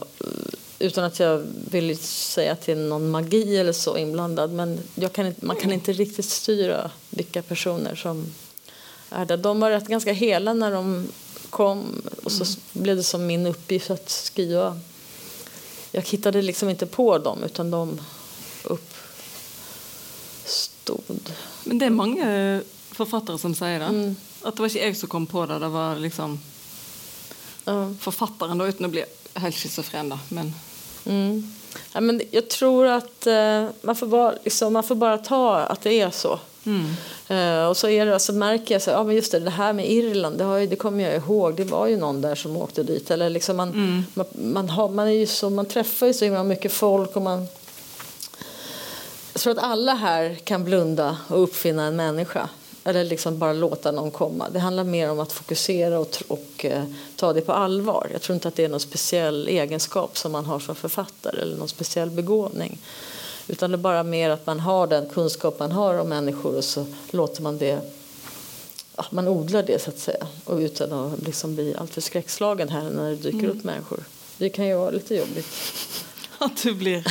[0.80, 4.52] utan att jag vill säga att det är någon magi eller så inblandad.
[4.52, 8.26] Men jag kan inte, man kan inte riktigt styra vilka personer som
[9.10, 9.38] är där.
[9.38, 11.08] De var rätt ganska hela när de
[11.50, 12.02] kom.
[12.24, 14.80] Och så blev det som min uppgift att skriva.
[15.92, 18.00] Jag hittade liksom inte på dem, utan de
[20.44, 21.30] uppstod.
[21.64, 24.16] Men det er mange forfattere som sier det.
[24.44, 26.40] At det var ikke jeg som kom på det, det var liksom
[27.66, 27.94] Ja.
[28.00, 30.20] forfatteren, da, uten å bli helt schizofren, da.
[30.30, 30.54] Men
[31.06, 31.52] Mm.
[31.94, 35.82] Ja, men jag tror att eh, man, får bara, liksom, man får bara ta att
[35.82, 36.40] det är så.
[37.28, 39.74] Eh, och så, är det, så märker jag så, ja, men just det, det här
[39.74, 41.56] med Irland, det, har ju, det kommer jag ihåg.
[41.56, 43.12] Det var ju någon där som åkte dit.
[43.12, 46.44] Eller liksom man, man, man, har, man, är ju så, man träffar ju så himla
[46.44, 47.16] mycket folk.
[47.16, 47.48] Och man,
[49.34, 52.50] jag tror att alla här kan blunda och uppfinna en människa.
[52.90, 54.50] Eller liksom bara låta någon komma.
[54.50, 56.84] Det handlar mer om att fokusera och, och eh,
[57.16, 58.10] ta det på allvar.
[58.12, 61.58] Jag tror inte att det är någon speciell egenskap som man har som författare eller
[61.58, 62.78] någon speciell begåvning.
[63.48, 66.64] Utan det är bara mer att man har den kunskap man har om människor och
[66.64, 67.82] så låter man det
[68.96, 72.90] ja, man odlar det så att säga och utan att liksom bli alltför skräckslagen här
[72.90, 74.04] när det dyker upp människor.
[74.38, 75.48] Det kan ju vara lite jobbigt.
[76.40, 77.04] at du blir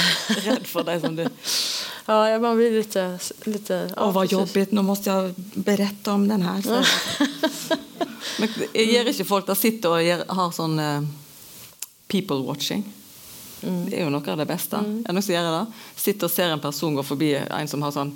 [0.45, 1.29] redd for deg som du
[2.09, 3.19] Ja, ja, man blir lite...
[3.45, 4.39] lite ja, Å, vad precis.
[4.39, 6.63] jobbigt, nå måste jeg berette om den her.
[6.65, 7.77] Så.
[8.41, 8.55] Men
[8.89, 11.11] gjør ikke folk der sitter gjør, har sånn eh,
[12.09, 12.87] people watching.
[13.61, 15.61] Det er jo noe av det det noen som gjør det?
[16.01, 18.15] Sitter og ser en person gå forbi en som har sånn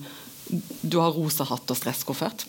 [0.81, 2.47] Du har rosa hatt og stresskoffert.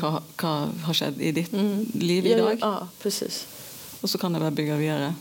[0.00, 0.54] Hva, hva
[0.86, 3.44] har skjedd i ditt liv i Ja, ja, precis.
[4.00, 5.14] Og så kan jeg bare bygge videre.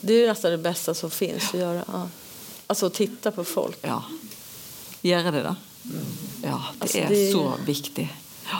[0.00, 1.84] Det är ju nästan det bästa som finns att göra.
[1.92, 2.08] Ja.
[2.66, 3.78] Alltså att titta på folk.
[3.82, 4.04] Ja.
[5.02, 5.54] Gjøre det, da?
[6.42, 8.08] Ja, det Altså, er det- så viktig.
[8.50, 8.58] Ja.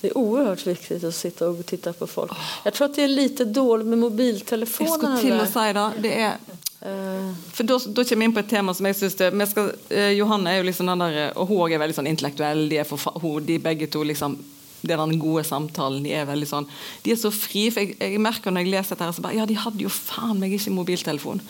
[0.00, 2.32] Det är oerhört viktigt att sitta och titta på folk.
[2.64, 4.96] Jag tror att det är lite dåligt med mobiltelefonerna.
[4.96, 5.92] skulle til å där.
[5.96, 6.12] si det.
[6.18, 6.36] Er
[6.82, 9.46] Eh, For da, da kommer vi inn på et tema som jeg synes det, vi
[9.46, 12.68] skal, eh, Johanne er jo liksom den der, og hun er veldig sånn intellektuell.
[12.68, 14.36] De er, forfa- hun, de begge to liksom
[14.82, 16.02] det er den gode samtalen.
[16.04, 16.66] De er veldig sånn
[17.02, 17.70] De er så fri.
[17.70, 19.88] For jeg, jeg merker når jeg leser dette, her, så bare Ja, de hadde jo
[19.88, 21.40] faen meg ikke mobiltelefon.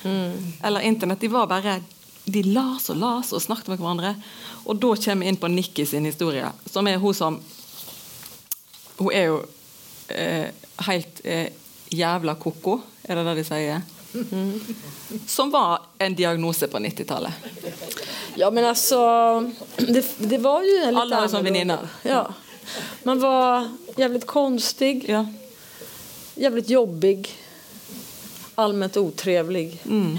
[0.64, 1.20] Eller internett.
[1.20, 1.80] De var bare
[2.26, 4.14] De las og las og snakket med hverandre.
[4.66, 7.40] Og da kommer vi inn på Nikki sin historie, som er hun som
[8.96, 9.42] Hun er jo
[10.08, 10.46] eh,
[10.86, 11.50] helt eh,
[11.92, 13.82] jævla ko-ko, er det det de sier?
[15.28, 17.32] Som var en diagnose på 90-tallet.
[18.36, 18.98] Ja men alltså,
[19.76, 21.78] det, det var ju lite Alla var som väninna.
[22.02, 22.34] Ja.
[23.02, 25.26] Man var jävligt konstig, Ja.
[26.34, 27.34] jävligt jobbig,
[28.54, 29.80] allmänt otrevlig.
[29.84, 30.18] Mm.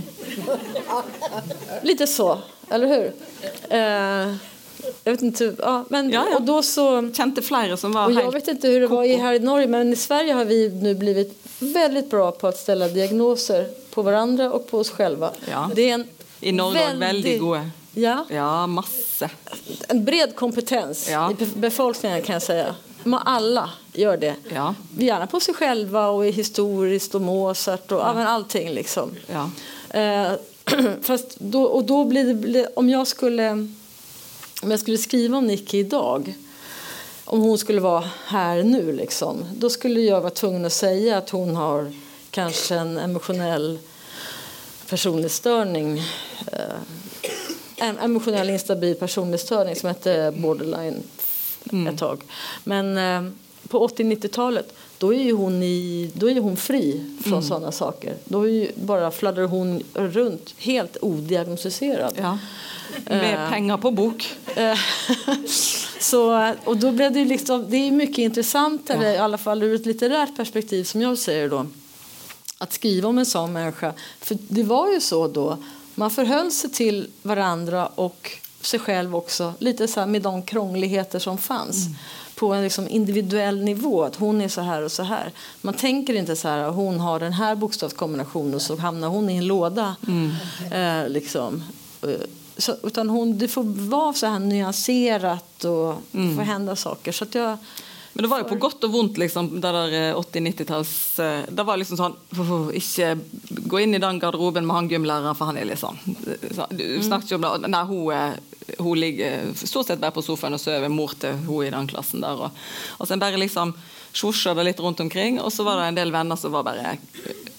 [1.82, 2.38] Lite så,
[2.70, 3.14] eller hur?
[3.70, 4.36] Eh,
[5.04, 6.36] jag vet inte, ja, men Ja, ja.
[6.36, 9.16] och då så Kjente flere som var och jag vet inte hur det var i,
[9.16, 12.88] här i Norge men i Sverige har vi nu blivit väldigt bra på att ställa
[12.88, 15.32] diagnoser på varandra och på oss själva.
[15.52, 15.70] Ja.
[15.76, 16.06] Det är en
[16.40, 17.70] I Norge var veldig gode.
[17.94, 19.30] Ja, Ja, masse.
[19.88, 21.32] en bred kompetens Ja.
[21.32, 22.76] i be- befolkningen kan jag säga.
[23.04, 24.36] Men alla gör det.
[24.54, 24.76] Ja.
[24.98, 28.26] Gärna på sig själva och i historiskt och Mozart och ja.
[28.28, 29.12] allting liksom.
[29.28, 29.50] Ja.
[29.90, 30.32] Eh,
[31.02, 33.50] fast då, och då blir det, om jag skulle
[34.62, 36.34] om jag skulle skriva om Nicky idag
[37.26, 41.30] om hon skulle vara här nu liksom då skulle jag vara tvungen att säga att
[41.30, 41.94] hon har
[42.32, 43.80] kanske en emotionell
[44.90, 45.98] personlighetsstörning
[46.52, 46.80] eh,
[47.78, 51.04] en emotionell instabil personlighetsstörning som hette borderline
[51.90, 52.22] ett tag.
[52.64, 53.32] Men eh,
[53.68, 58.14] på 80-90-talet då är hon, i, då är hon fri från sådana saker.
[58.26, 62.14] Då ju bara fladdrar hon runt helt odiagnostiserad.
[62.18, 62.38] ja.
[63.06, 64.36] Med penger på bok.
[64.56, 64.78] Eh,
[66.00, 69.86] så, och då blev det, liksom, det är mycket intressantare, i alla fall ur ett
[69.86, 71.66] litterärt perspektiv som jag säger då,
[72.58, 73.94] att skriva om en sån människa.
[74.20, 75.58] För det var ju så då,
[75.96, 78.32] man förhöll sig till varandra och
[78.62, 81.86] sig själv också, lite så med de krångligheter som fanns.
[82.40, 85.32] På en liksom individuell nivå, att hon är så här och så här.
[85.62, 89.38] Man tänker inte så här, hon har den här bokstavskombinationen och så hamnar hon i
[89.38, 89.96] en låda.
[90.72, 91.64] Eh, liksom.
[92.02, 92.10] Eh,
[92.60, 97.12] Så, utan hon, det får vara så här nyanserat och det får hända saker.
[97.12, 97.58] Så att jag,
[98.14, 101.64] Men det var jo på godt og vondt, liksom, det der eh, 80-90-talls eh, Det
[101.64, 103.12] var liksom sånn «Åh, Ikke
[103.70, 106.00] gå inn i den garderoben med han gymlæreren, for han er litt sånn
[106.56, 107.70] så, Du snakket jo om det.
[107.70, 108.34] Nei, hun, eh,
[108.80, 112.24] hun ligger stort sett bare på sofaen og sover, mor til hun i den klassen
[112.24, 112.48] der.
[112.48, 112.66] Og,
[112.98, 113.74] og så bare liksom
[114.18, 116.98] svosja det litt rundt omkring, og så var det en del venner som var bare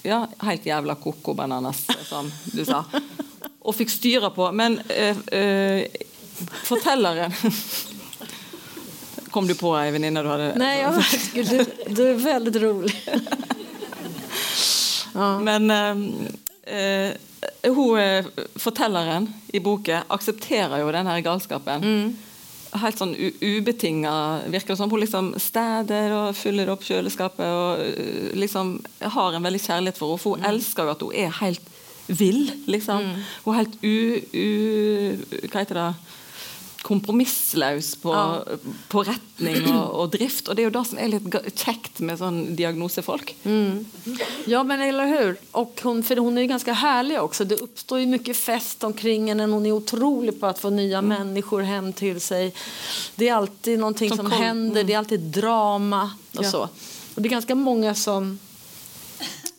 [0.03, 2.83] ja, helt jævla koko bananas, som du sa.
[3.59, 4.49] Og fikk styre på.
[4.55, 6.03] Men eh, eh,
[6.63, 7.33] fortelleren
[9.29, 10.95] Kom du på ei venninne du hadde nej, jag
[11.33, 12.95] du, du är väldigt rolig.
[15.13, 15.39] ja.
[15.47, 17.13] Men eh, eh,
[17.63, 18.25] hun eh,
[18.59, 21.85] fortelleren i boken aksepterer jo den her galskapen.
[21.85, 22.09] Mm.
[22.79, 24.13] Helt sånn ubetinga,
[24.51, 24.91] virker det som.
[24.91, 28.77] Hun liksom steder og fyller opp kjøleskapet og eh, liksom
[29.15, 30.23] har en veldig kjærlighet for henne.
[30.23, 31.75] For hun elsker jo at hun er helt
[32.09, 33.11] vill, liksom.
[33.45, 33.95] Hun er helt u...
[34.33, 35.89] u hva heter det?
[36.81, 38.43] Kompromissløs på, Ja.
[38.87, 40.47] på retning og, og drift.
[40.47, 43.35] Og det er jo det som er litt kjekt med sånn diagnosefolk.
[44.45, 45.35] Ja, men eller hur?
[45.51, 47.45] Och hon, för hon är ju ganska härlig också.
[47.45, 49.45] Det uppstår ju mycket fest omkring henne.
[49.45, 52.53] Hon är otrolig på att få nya människor hem till sig.
[53.15, 54.83] Det är alltid någonting Som som, händer.
[54.83, 56.51] Det är alltid drama och Ja.
[56.51, 56.61] så.
[57.15, 58.39] Och det är ganska många som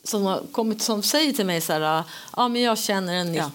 [0.05, 2.03] som har kommit som säger till mig så här,
[2.37, 3.51] ja men jag känner en Ja.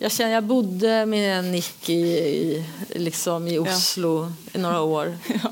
[0.00, 0.04] Nicky.
[0.04, 5.18] Jag, känner, jag bodde med en Nicky i, liksom i Oslo i några år.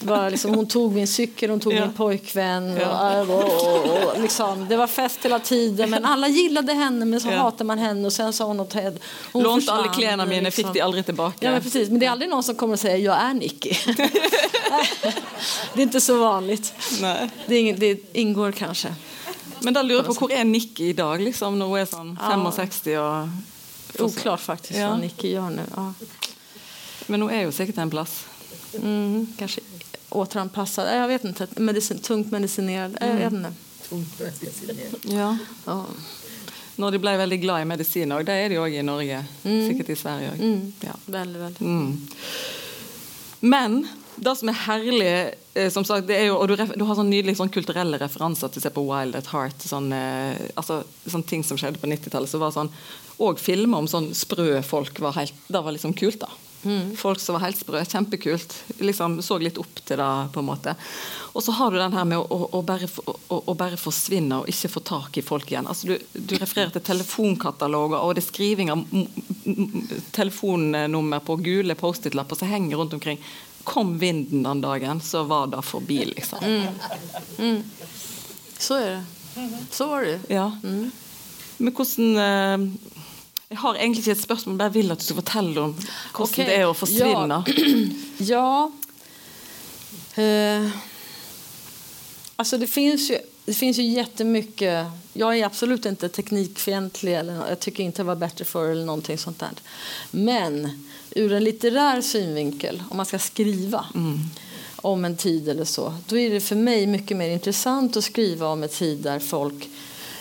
[0.00, 1.80] Det var liksom, hon tog min cykel, hon tog Ja.
[1.80, 2.76] min pojkvän.
[2.80, 3.20] Ja.
[3.22, 7.20] Och, och, och, och, liksom, det var fest hela tiden, men alla gillade henne men
[7.20, 7.36] så Ja.
[7.36, 8.98] hatade man henne och sen sa hon Ted.
[9.32, 10.64] Hon alle försvann, klærne mine, liksom.
[10.64, 11.36] fikk de aldri tilbake.
[11.46, 11.90] Ja, men precis.
[11.90, 13.74] Men det är aldrig någon som kommer och säger jag är Nicky.
[15.74, 16.74] det är inte så vanligt.
[17.00, 17.30] Nei.
[17.46, 18.94] Det, är inget, det ingår kanske.
[19.60, 22.36] Men da lurer på hvor er Nikki i dag, liksom, når hun er sånn Ja.
[22.36, 23.28] 65 og
[23.98, 24.88] Oklart faktiskt Ja.
[24.90, 25.62] vad Nicky gör nu.
[25.76, 25.92] Ja.
[27.06, 28.24] Men hun er jo sikkert en plass.
[28.82, 29.60] Mm, kanske
[30.08, 30.84] återanpassad.
[30.86, 31.46] Nej, Jag vet inte.
[31.56, 32.96] Medicin, tungt medicinerad.
[33.00, 33.52] Jag vet inte.
[35.02, 35.36] Ja.
[35.66, 35.86] Ja.
[36.76, 38.24] Når de ble veldig glad i medisin òg.
[38.26, 39.24] Det er de òg i Norge.
[39.42, 40.40] Sikkert i Sverige òg.
[40.42, 40.72] Mm.
[40.80, 40.94] Ja.
[41.06, 41.60] Väldigt, väldigt.
[41.60, 42.08] Mm.
[43.40, 46.98] Men det som er herlig eh, som sagt, det er jo, og du, du har
[46.98, 49.66] sånn nydelige sånn kulturelle referanser til å se på Wild at Heart.
[49.66, 52.30] Sånn, eh, altså, sånne ting som skjedde på 90-tallet.
[52.30, 52.72] Så var sånn,
[53.24, 56.32] og filmer om sånn sprø folk var helt, Det var liksom kult, da.
[56.96, 57.82] Folk som var helt sprø.
[57.84, 58.54] Kjempekult.
[58.80, 60.10] Liksom, så litt opp til det.
[60.32, 60.74] på en måte.
[61.34, 64.40] Og så har du den her med å, å, å, bare, å, å bare forsvinne
[64.40, 65.68] og ikke få tak i folk igjen.
[65.68, 68.84] Altså, du, du refererer til telefonkataloger, og det er skriving av
[70.16, 73.20] telefonnummer på gule Post-It-lapper som henger rundt omkring.
[73.64, 76.38] Kom vinden den dagen, så var det forbi, liksom.
[78.58, 79.04] Så är det.
[79.70, 80.20] Så var det.
[80.28, 80.52] Ja.
[81.56, 82.70] Men hvordan eh,
[83.48, 86.30] Jeg har egentlig ikke et spørsmål, men jeg vil at du skal fortelle om hvordan
[86.32, 86.46] Okej.
[86.48, 87.42] det er å forsvinne.
[88.18, 88.48] Ja.
[90.14, 90.68] Eh,
[92.36, 94.86] alltså det finns ju det finns ju jättemycket.
[95.12, 99.38] Jag är absolut inte teknikfientlig eller jag tycker inte var bättre förr eller någonting sånt
[99.38, 99.50] där.
[100.10, 103.86] Men ur en litterär synvinkel, om man ska skriva
[104.76, 108.46] om en tid eller så, då är det för mig mycket mer intressant att skriva
[108.46, 109.68] om en tid där folk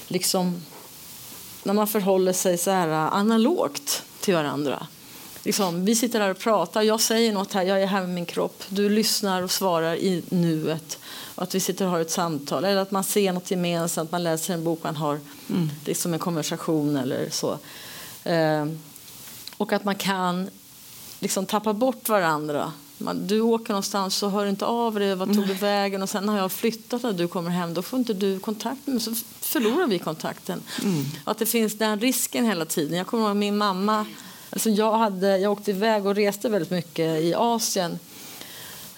[0.07, 0.61] liksom
[1.63, 4.87] när man förhåller sig så här äh, analogt till varandra.
[5.43, 8.25] Liksom, vi sitter här och pratar, jag säger något här, jag är här med min
[8.25, 8.63] kropp.
[8.69, 10.99] Du lyssnar och svarar i nuet.
[11.35, 12.65] Och att vi sitter och har ett samtal.
[12.65, 15.19] Eller att man ser något gemensamt, man läser en bok, man har
[15.85, 17.59] liksom en konversation eller så.
[18.23, 18.65] Eh,
[19.57, 20.49] och att man kan
[21.19, 22.73] liksom tappa bort varandra.
[22.97, 26.01] Man, du åker någonstans så hör inte av dig, vad tog du vägen?
[26.01, 28.93] Och sen har jag flyttat när du kommer hem, då får inte du kontakt med
[28.93, 29.03] mig.
[29.03, 30.61] Så förlorar vi kontakten.
[31.23, 32.97] Och Att det finns den risken hela tiden.
[32.97, 34.05] Jag kommer ihåg min mamma,
[34.49, 37.99] alltså jag, hade, jag åkte iväg och reste väldigt mycket i Asien.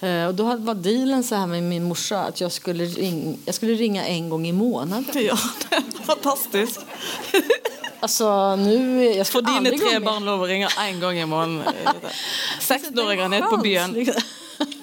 [0.00, 3.54] Eh, Och då var dealen så här med min morsa att jag skulle, ring, jag
[3.54, 5.04] skulle ringa en gång i månaden.
[5.14, 5.38] Ja,
[5.70, 6.80] det er fantastisk.
[8.00, 11.72] Alltså nu, jag aldrig gå tre barn lov å ringe én gang i måneden.
[12.60, 13.92] 16-åringer nede på Chans, byen.
[13.92, 14.22] liksom.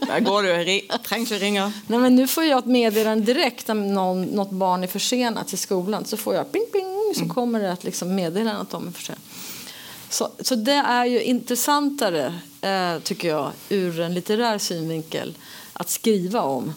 [0.07, 1.71] Der går du, ri- trenger ikke ringe.
[1.87, 5.57] Nej, men nu får jag ett meddelande direkt om någon, något barn är försenat till
[5.57, 6.05] skolan.
[6.05, 9.21] Så får jag ping, ping, så kommer det att liksom meddela att de är försenade.
[10.13, 15.37] Så, så det är ju intressantare, eh, tycker jag, ur en litterär synvinkel
[15.73, 16.73] att skriva om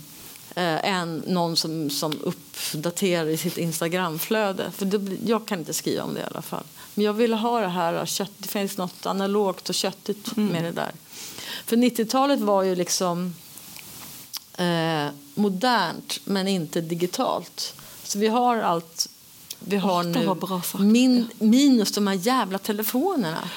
[0.54, 4.70] eh, än någon som, som uppdaterar i sitt Instagramflöde.
[4.70, 6.64] För det, jag kan inte skriva om det i alla fall.
[6.94, 10.72] Men jag vill ha det här, kött, det finns något analogt och köttigt med det
[10.72, 10.92] där.
[11.66, 13.34] För 90-talet var ju liksom
[14.58, 17.74] eh, modernt men inte digitalt.
[18.02, 19.08] Så vi har allt
[19.68, 20.10] vi har det
[20.78, 23.48] nu min, minus de här jävla telefonerna.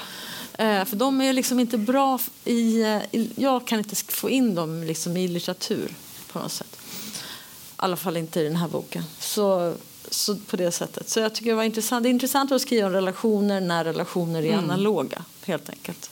[0.54, 3.32] Eh, för de är liksom inte bra i, eh, i...
[3.36, 5.96] Jag kan inte få in dem liksom i litteratur
[6.32, 6.76] på något sätt.
[6.76, 9.04] I alla fall inte i den här boken.
[9.20, 9.74] Så,
[10.10, 11.10] så på det sättet.
[11.10, 12.04] Så jag tycker det var intressant.
[12.04, 16.10] Det är intressant att skriva om relationer när relationer är analoga, helt enkelt.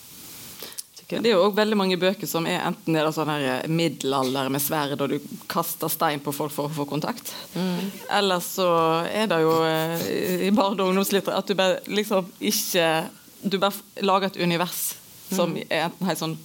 [1.09, 1.23] Jag.
[1.23, 4.59] Det er jo veldig mange bøker som er enten er det sånn her middelalder med
[4.61, 7.31] sverd, og du kaster stein på folk for å få kontakt.
[8.11, 8.67] Eller så
[9.07, 10.03] er det jo eh,
[10.49, 12.89] i barne- og ungdomslitteratur at du bare liksom ikke
[13.41, 14.95] Du bare lager et univers
[15.31, 16.37] som er enten helt sånn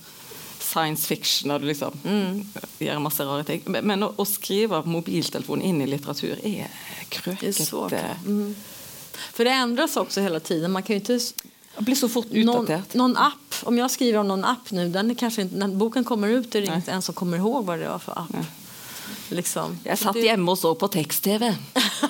[0.62, 1.96] science fiction, og du liksom
[2.78, 3.62] gjør masse rare ting.
[3.66, 7.64] Men, men å, å skrive mobiltelefon inn i litteratur er Det är krøkete.
[7.64, 7.92] svårt.
[8.26, 8.54] Mm.
[9.32, 10.70] För det ändras också hela tiden.
[10.72, 11.18] Man kan ju inte
[11.76, 15.10] Det blir så fort någon, någon app, om jag skriver om någon app nu, den
[15.10, 16.76] är kanske inte, när boken kommer ut är det Nej.
[16.76, 18.36] inte en som kommer ihåg vad det var för app.
[19.28, 19.78] Liksom.
[19.90, 21.54] Så satt det- hjemme og så på tekst-TV.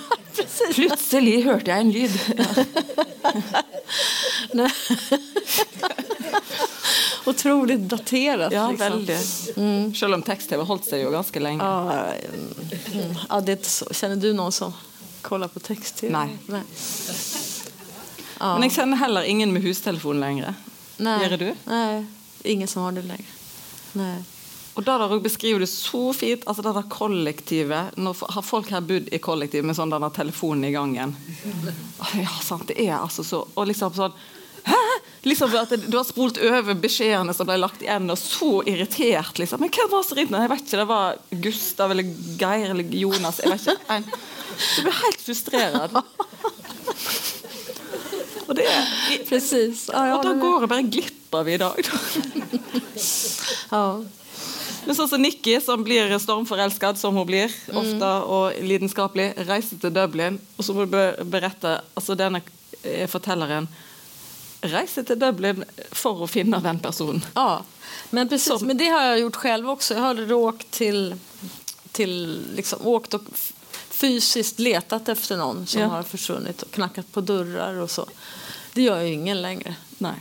[0.74, 2.20] Plutselig hørte jeg en lyd.
[7.24, 8.52] Otroligt daterat.
[8.52, 8.92] Ja, liksom.
[8.92, 9.18] veldig.
[9.96, 11.64] Selv om tekst-TV holdt seg jo ganske lenge.
[11.64, 12.06] Ja,
[12.92, 13.14] mm.
[13.28, 13.86] ja, det så.
[13.94, 14.72] Känner du någon som
[15.22, 16.12] kollar på text-tv?
[16.12, 16.38] Nej.
[16.46, 16.62] Nej.
[18.42, 18.52] Ja.
[18.58, 20.54] Men jeg kjenner heller ingen med hustelefon lenger.
[20.98, 21.20] Nej.
[21.28, 21.48] Gjør du?
[21.70, 22.04] Nej,
[22.44, 23.30] ingen som har det längre.
[23.94, 24.16] Nej.
[24.74, 28.80] Og da der beskriver du så fint altså det der kollektivet Nå har folk her
[28.80, 31.12] bodd i kollektiv med sånn denne telefonen i gangen.
[32.00, 34.14] Å, Ja, sant, det er altså så Og liksom sånn
[34.64, 34.78] Hæ?
[35.28, 39.38] Liksom at det- Du har spolt over beskjedene som ble lagt igjen, og så irritert.
[39.38, 39.60] liksom.
[39.60, 40.40] Men hvem var som ringte?
[40.40, 42.02] Jeg vet ikke, Det var Gustav eller
[42.40, 43.38] Geir eller Jonas.
[43.44, 44.02] jeg vet ikke.
[44.76, 45.92] Du blir helt frustrert.
[48.52, 48.68] Og det
[49.30, 49.86] Precis.
[49.88, 50.42] Ja, da håller med.
[50.44, 51.78] går jeg bare glipp av i dag.
[53.72, 53.84] Ja.
[54.84, 59.92] Men sånn som Nikki, som blir stormforelsket, som hun blir, ofte og lidenskapelig, reiser til
[59.94, 62.40] Dublin, og så må du be- berette altså Denne
[62.82, 63.68] eh, fortelleren
[64.66, 65.62] reiser til Dublin
[65.94, 67.22] for å finne den personen.
[67.38, 67.62] Ja,
[68.10, 68.48] men precis.
[68.58, 69.94] Som- Men det har jag gjort själv också.
[69.94, 71.14] Jag har åkt till,
[71.92, 73.22] till liksom, åkt och
[74.02, 75.86] fysiskt letat efter någon som Ja.
[75.86, 78.06] har försvunnit och knackat på dörrar och så.
[78.74, 79.74] Det gör ju ingen längre.
[79.98, 80.14] Nei.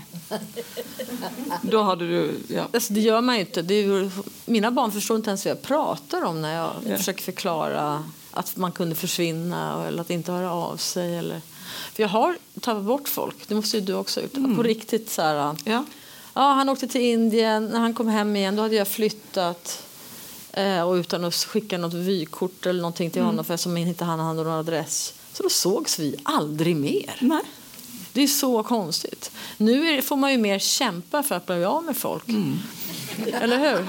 [1.62, 2.68] Da hadde du ja.
[2.74, 3.62] Alltså, det gör man ju inte.
[3.62, 4.12] Det är ju,
[4.46, 6.98] mina barn förstår inte ens vad jag pratar om när jag Ja.
[6.98, 11.18] försöker förklara att man kunde försvinna eller att inte höra av sig.
[11.18, 11.42] Eller...
[11.94, 13.36] För jag har tappat bort folk.
[13.48, 14.56] Det måste ju du också ha gjort.
[14.56, 15.86] På riktigt så här, ja.
[16.34, 17.66] Ja, han åkte till Indien.
[17.66, 19.84] När han kom hem igen då hade jag flyttat.
[20.54, 24.20] Eh, och utan att skicka något vykort eller någonting till honom för som inte han
[24.20, 25.14] hade någon adress.
[25.34, 27.16] Så då sågs vi aldrig mer.
[27.20, 27.42] Nej.
[28.14, 29.32] Det är så konstigt.
[29.58, 32.24] Nu är, får man ju mer kämpa för att bli av med folk.
[33.34, 33.88] Eller hur?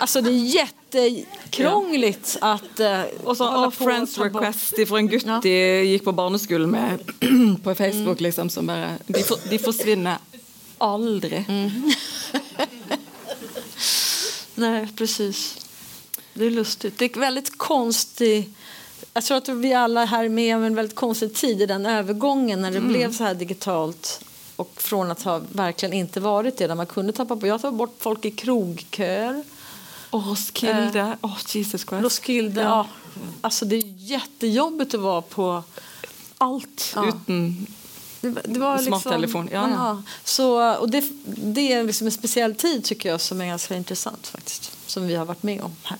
[0.00, 0.64] Alltså det är
[0.94, 5.40] jättekrångligt att uh, Och så på friends request fra en gutt Ja.
[5.42, 6.98] de gikk på barneskolen med
[7.62, 8.20] på Facebook.
[8.20, 10.18] liksom, som bare, de, for, de forsvinner
[10.78, 11.44] aldri.
[14.54, 15.63] Nej, precis.
[16.34, 16.98] Det är lustigt.
[16.98, 18.56] Det är väldigt konstigt.
[19.14, 21.86] Jag tror att vi alla här är med om en väldigt konstig tid i den
[21.86, 24.20] övergången när det blev så här digitalt
[24.56, 27.46] och från att ha verkligen inte varit det där man kunde tappa på.
[27.46, 29.44] Jag tar bort folk i krogköer.
[30.10, 31.16] Og Roskilde.
[31.20, 32.04] Åh, Jesus Christ.
[32.04, 32.88] Roskilde, ja.
[33.40, 35.62] Alltså det är jättejobbigt att vara på
[36.38, 37.08] Alt Ja.
[37.08, 37.66] uten
[38.20, 40.02] Det, det var liksom, Smarttelefon, ja, ja.
[40.24, 44.26] Så, och det, det är liksom en speciell tid tycker jag som är ganska intressant
[44.26, 44.72] faktiskt.
[44.86, 45.98] Som vi har varit med om här.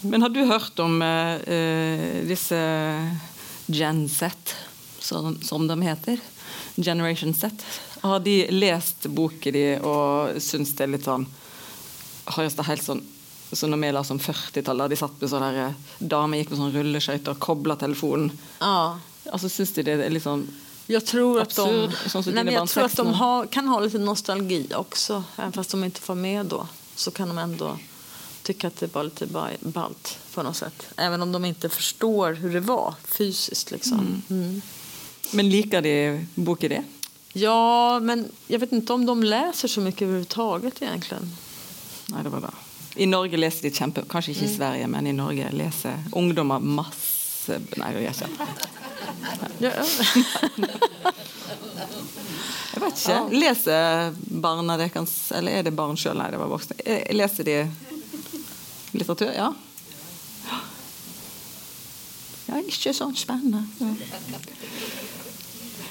[0.00, 2.58] Men har du hørt om eh, eh, disse
[3.66, 4.54] Gen Z,
[4.98, 6.20] som, som de heter?
[6.76, 7.50] Generation Z.
[8.00, 11.24] Har de lest boken din og syns det er litt sånn
[12.26, 13.04] Høres det helt sånn
[13.52, 16.52] så når vi la som 40-tallet, der de satt med sånn der eh, Damer gikk
[16.52, 18.32] med sånn rulleskøyter og kobla telefonen.
[18.58, 18.98] Ja.
[19.30, 20.46] Altså Syns de det litt sånn
[20.90, 24.66] Jag tror att de, Absurd, nej, jag tror att de har, kan ha lite nostalgi
[24.74, 25.24] också.
[25.36, 27.78] Även fast de inte får med då så kan de ändå
[28.46, 30.86] tycka att det var lite ba- ballt på något sätt.
[30.96, 33.70] Även om de inte förstår hur det var fysiskt.
[33.70, 34.22] Liksom.
[34.30, 34.62] Mm.
[35.30, 36.84] Men liker de boken din?
[37.32, 41.36] Ja, men jag vet inte om de läser så mycket överhuvudtaget egentligen.
[42.06, 42.54] Nei, det var bra.
[42.94, 44.02] I Norge leser de kjempe...
[44.08, 48.28] Kanskje ikke i Sverige, men i Norge leser ungdommer masse Nei, det gjør ikke.
[49.58, 49.70] Ja,
[52.76, 53.20] Jeg vet ikke.
[53.32, 56.16] Leser barna deres Eller er det barn sjøl?
[56.18, 56.76] Nei, det var voksne.
[57.16, 57.58] Leser de
[59.00, 59.32] litteratur?
[59.36, 59.52] Ja.
[62.46, 63.64] Ja, ikke sånn spennende.
[63.82, 64.38] Ja.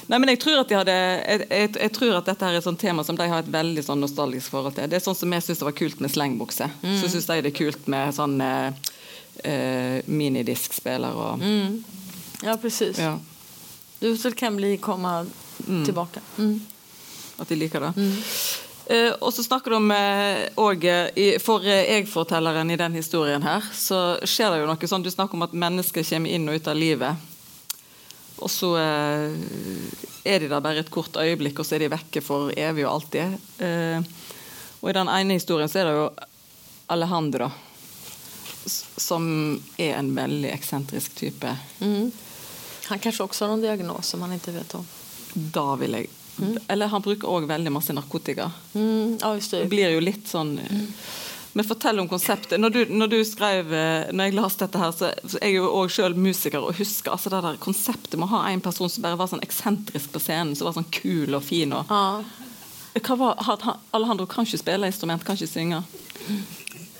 [0.06, 2.60] Nei, men jeg tror at de hadde jeg, jeg, jeg tror at dette her er
[2.60, 4.86] et sånt tema som de har et veldig sånn nostalgisk forhold til.
[4.90, 6.68] Det er sånn som jeg syns det var kult med slengbukse.
[7.00, 8.92] Så syns de det er kult med sånn eh,
[9.50, 11.42] eh, minidiskspiller og
[12.44, 13.00] ja precis.
[13.00, 13.16] ja,
[13.98, 15.24] Du kan bli komma
[15.66, 16.20] tillbaka.
[16.38, 16.60] Mm.
[17.42, 18.06] At de liker det.
[18.86, 23.42] Eh, og så snakker du om eh, eh, i- For eh, jeg-fortelleren i den historien
[23.42, 26.54] her, så skjer det jo noe sånn Du snakker om at mennesker kommer inn og
[26.60, 27.16] ut av livet.
[28.38, 29.34] Og så eh,
[30.24, 32.92] er de der bare et kort øyeblikk, og så er de vekke for evig og
[33.00, 33.36] alltid.
[33.58, 34.00] Eh,
[34.82, 36.06] og i den ene historien så er det jo
[36.92, 37.48] Alejandro,
[38.66, 39.24] som
[39.78, 41.56] er en veldig eksentrisk type.
[41.80, 42.10] Mm.
[42.88, 44.86] Han kanske också har någon diagnos som man inte vet om.
[45.34, 46.06] Da vil jeg
[46.68, 48.50] Eller han bruker òg veldig masse narkotika.
[48.74, 49.18] Mm.
[49.22, 50.58] Ja, Det blir jo litt sånn
[51.56, 52.60] Men fortell om konseptet.
[52.60, 55.56] Når du, når du skrev eh, Når jeg leste dette her, så, så er jeg
[55.56, 58.90] jo òg sjøl musiker og husker altså det der konseptet med å ha en person
[58.92, 61.72] som bare var sånn eksentrisk på scenen, som var sånn kul og fin.
[61.72, 62.20] Og, Ja.
[63.00, 65.82] hva var, han- Alejandro kan ikke spille instrument, kan ikke synge.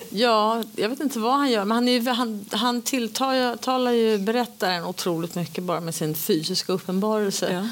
[0.09, 4.85] Ja, jag vet inte vad han gör, men han, är han, han tilltalar ju berättaren
[4.85, 7.51] otroligt mycket bara med sin fysiska uppenbarelse.
[7.53, 7.67] Ja.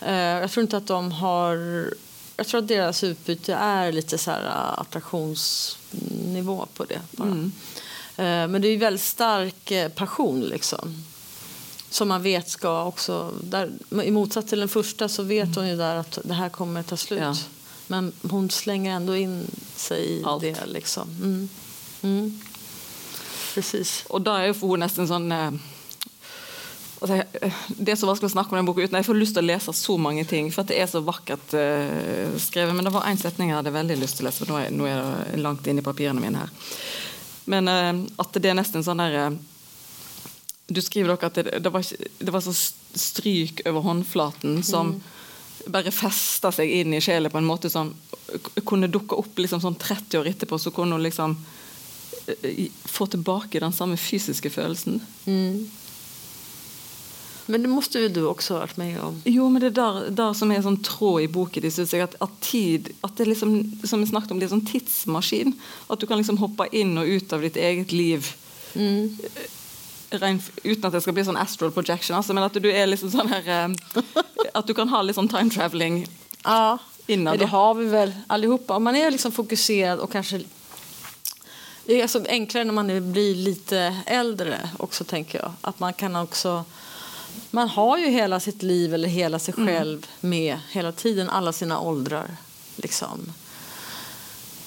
[0.00, 1.56] Eh, jag tror inte att de har...
[2.36, 7.00] Jag tror att deras utbyte är lite så här uh, attraktionsnivå på det.
[7.10, 7.28] Bara.
[7.28, 7.52] Mm.
[8.16, 11.04] Eh, men det är väldigt stark eh, passion liksom.
[11.90, 13.32] Som man vet ska också...
[13.42, 13.70] Där,
[14.04, 16.96] I motsats till den första så vet hon ju där att det här kommer ta
[16.96, 17.20] slut.
[17.20, 17.36] Ja.
[17.86, 20.42] Men hon slänger ändå in sig i Allt.
[20.42, 20.66] det.
[20.66, 21.08] Liksom.
[21.10, 21.48] Mm.
[22.02, 22.40] Mm.
[23.54, 24.04] Precis.
[24.10, 25.52] Er jo for hun nesten sånn eh,
[27.00, 29.50] Det er så vanskelig å snakke om den boka uten jeg får lyst til å
[29.50, 30.48] lese så mange ting.
[30.54, 32.72] For det er så vakkert eh, skrevet.
[32.76, 34.72] Men det var én setning jeg hadde veldig lyst til å lese, for nå er,
[34.72, 36.72] nå er det langt inn i papirene mine her.
[37.52, 39.36] Men eh, at det er nesten sånn der eh,
[40.72, 44.96] Du skriver dere at det, det, var, det var så stryk over håndflaten som
[45.70, 47.90] bare festa seg inn i sjela på en måte som
[48.66, 50.58] kunne dukke opp liksom sånn 30 år etterpå.
[50.58, 51.36] Så kunne hun liksom
[52.32, 55.02] eh, få tilbake den samme fysiske følelsen.
[55.26, 55.66] Mm.
[57.46, 59.22] Men det måste ju du också ha varit med om.
[59.24, 62.02] Jo, men det der, der som er en sånn tråd i boken din, synes jeg
[62.02, 63.52] at, at tid At det liksom,
[63.84, 65.52] som vi snakket om, det er sånn tidsmaskin.
[65.88, 68.32] At du kan liksom hoppe inn og ut av ditt eget liv.
[68.74, 69.14] Mm.
[70.10, 73.10] Rein, uten at det skal bli sånn astral projection, altså, men at du er liksom
[73.10, 74.02] sånn her eh,
[74.58, 76.04] At du kan ha litt sånn time traveling
[76.44, 77.38] Ja, innan.
[77.38, 78.76] det har vi väl allihopa.
[78.76, 80.40] Om man är liksom fokuserad och kanske...
[81.86, 85.52] Det är alltså enklare när man är- blir lite äldre också, tänker jag.
[85.60, 86.64] Att man kan också...
[87.56, 91.80] Man har ju hela sitt liv eller hela sig själv med hela tiden, alla sina
[91.80, 92.36] åldrar.
[92.76, 93.32] Liksom.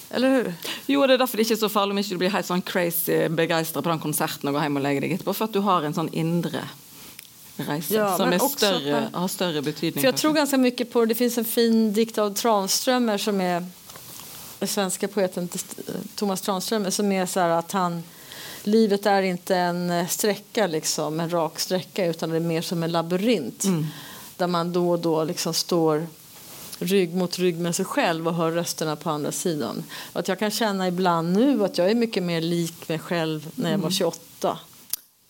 [0.09, 0.53] Eller hur?
[0.85, 2.63] Jo, det er derfor det ikke er så farlig om ikke du blir helt sånn
[2.65, 5.61] crazy begeistra på den konserten og går hjem og legger deg etterpå, for at du
[5.67, 6.63] har en sånn indre
[7.59, 10.01] reise Ja, som är större, har större betydning.
[10.01, 10.21] För jag kanske.
[10.21, 11.15] tror ganska mycket på det.
[11.15, 13.65] finns en fin dikt av Tranströmer som är
[14.59, 15.49] den svenska poeten
[16.15, 18.03] Thomas Tranströmer som är så här att han
[18.63, 22.83] livet är inte en eh, sträcka liksom, en rak sträcka utan det är mer som
[22.83, 23.63] en labyrint
[24.37, 26.07] där man då och då liksom står
[26.79, 29.83] rygg mot rygg med sig själv och hör rösterna på andra sidan.
[30.13, 33.51] Och att jag kan känna ibland nu att jag är mycket mer lik mig själv
[33.55, 34.59] när jag var 28.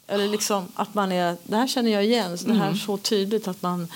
[0.07, 2.97] Eller liksom att man är, det här känner jag igen, så det här är så
[2.97, 3.87] tydligt att man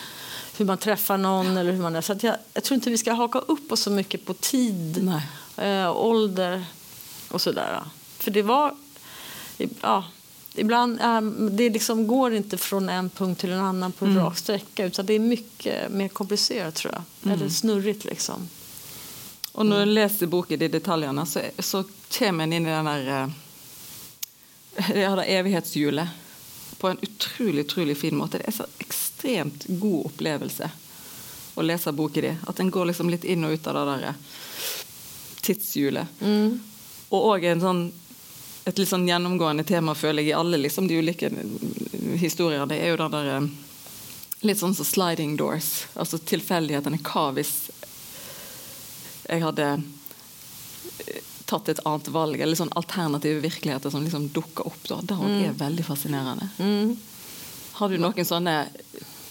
[0.58, 2.02] hur man träffar någon eller hur man är.
[2.02, 5.12] Så jag, jag tror inte vi ska haka upp oss så mycket på tid,
[5.58, 6.66] eh, ålder
[7.30, 7.84] och sådär.
[8.18, 8.76] För det var,
[9.82, 10.04] ja,
[10.56, 14.38] ibland, eh, det liksom går inte från en punkt till en annan på en rak
[14.38, 17.34] sträcka utan det är mycket mer komplicerat tror jag.
[17.34, 18.50] Eller snurrigt liksom.
[19.54, 21.84] Og når du leser boken i detaljene, så, så
[22.18, 26.08] kommer en inn i den der eh, det evighetshjulet
[26.78, 28.38] på en utrolig utrolig fin måte.
[28.38, 30.70] Det er så ekstremt god opplevelse
[31.54, 32.42] å lese boken din.
[32.48, 34.18] At en går liksom litt inn og ut av det der eh,
[35.46, 36.24] tidshjulet.
[37.14, 37.84] Og òg en sånn
[38.66, 41.30] et litt sånn gjennomgående tema, føler jeg, i alle liksom, de ulike
[42.22, 42.66] historiene.
[42.70, 43.48] Det er jo den der eh,
[44.44, 45.86] Litt sånn som sliding doors.
[45.96, 46.98] Altså tilfeldighetene.
[47.00, 47.52] Hva hvis
[49.30, 49.68] jeg hadde
[51.08, 54.82] eh, tatt et annet valg, eller sånn alternative virkeligheter som liksom dukker opp.
[54.90, 55.00] Da.
[55.02, 55.46] Det Mm.
[55.50, 56.50] er veldig fascinerende.
[57.80, 58.68] Har du noen sånne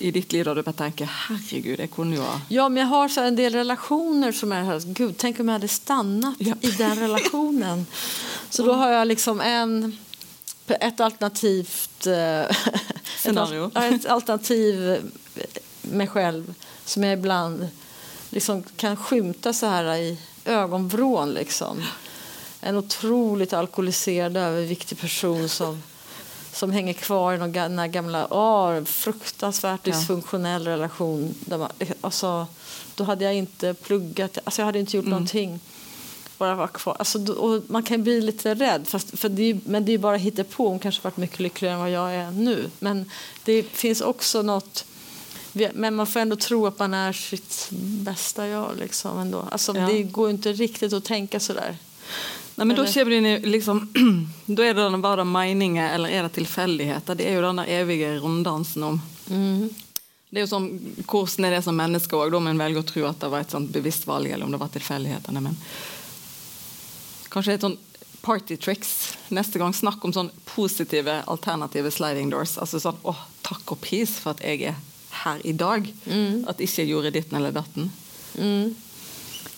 [0.02, 2.88] i ditt liv da du bare tenker herregud, jeg kunne jo ha Ja, men jag
[2.88, 6.54] har så här en del relationer som är gud, tänk om jag hade stannat Ja.
[6.60, 7.86] i den relationen.
[8.52, 9.98] Så då har jag liksom en,
[10.66, 12.56] ett alternativt eh,
[13.18, 13.70] Scenario.
[13.74, 15.00] Ett, ett alternativ
[15.82, 17.68] mig själv som jag ibland
[18.30, 21.82] liksom kan skymta så här i ögonvrån liksom.
[22.60, 25.82] En otroligt alkoholiserad överviktig person som
[26.52, 27.38] som hänger kvar i
[27.78, 31.34] här gamla åh, fruktansvärt dysfunktionell relation.
[31.40, 32.46] Där man, alltså,
[32.94, 35.60] då hade jag inte pluggat, alltså jag hade inte gjort någonting.
[36.42, 36.96] Bara var kvar.
[36.98, 39.90] Alltså, då, och man kan bli lite rädd, fast, för det är, ju- men det
[39.90, 40.68] är ju bara hittepå.
[40.68, 42.70] Hon kanske varit mycket lyckligare än vad jag är nu.
[42.78, 43.10] Men
[43.44, 44.84] det finns också något
[45.74, 47.68] men man får ändå tro att man är sitt
[48.08, 48.68] bästa jag.
[48.80, 49.44] Liksom, ändå.
[49.50, 49.86] Alltså, Ja.
[49.86, 51.76] Det går inte riktigt att tänka så där.
[52.54, 53.92] Nei, men da Eller- kommer det inn i liksom
[54.46, 57.14] Da er det den- bare det meninger, eller er det tilfeldigheter?
[57.14, 59.00] Det er jo den der evige runddansen om
[60.32, 60.68] Det er jo sånn,
[61.04, 63.50] Hvordan er det som menneske òg, om en velger å tro at det var et
[63.52, 65.40] sånt bevisst valg, eller om det var tilfeldighetene.
[65.44, 65.56] Men
[67.32, 67.78] kanskje et sånn
[68.22, 68.92] party tricks
[69.34, 69.74] neste gang.
[69.74, 72.54] Snakk om sånn positive, alternative sliding doors.
[72.62, 74.78] Altså sånn åh, takk og pris for at jeg er
[75.24, 75.88] her i dag.
[76.48, 77.90] At ikke jeg gjorde ditten eller datten.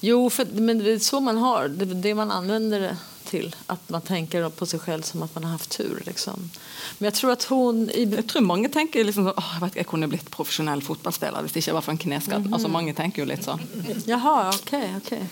[0.04, 1.68] Jo, för, men det är så man har.
[1.68, 3.56] Det är det man använder det till.
[3.66, 6.02] Att man tänker på sig själv som att man har haft tur.
[6.06, 6.50] Liksom.
[6.98, 7.90] Men jag tror att hon...
[7.90, 11.64] I, Jeg tror mange tenker liksom vet, ikke, jeg kunne blitt profesjonell fotballspiller hvis det
[11.64, 12.52] ikke var for en kneskade.
[12.52, 13.60] Altså, mange tenker jo litt sånn.
[14.06, 15.24] jaha, okej, okej.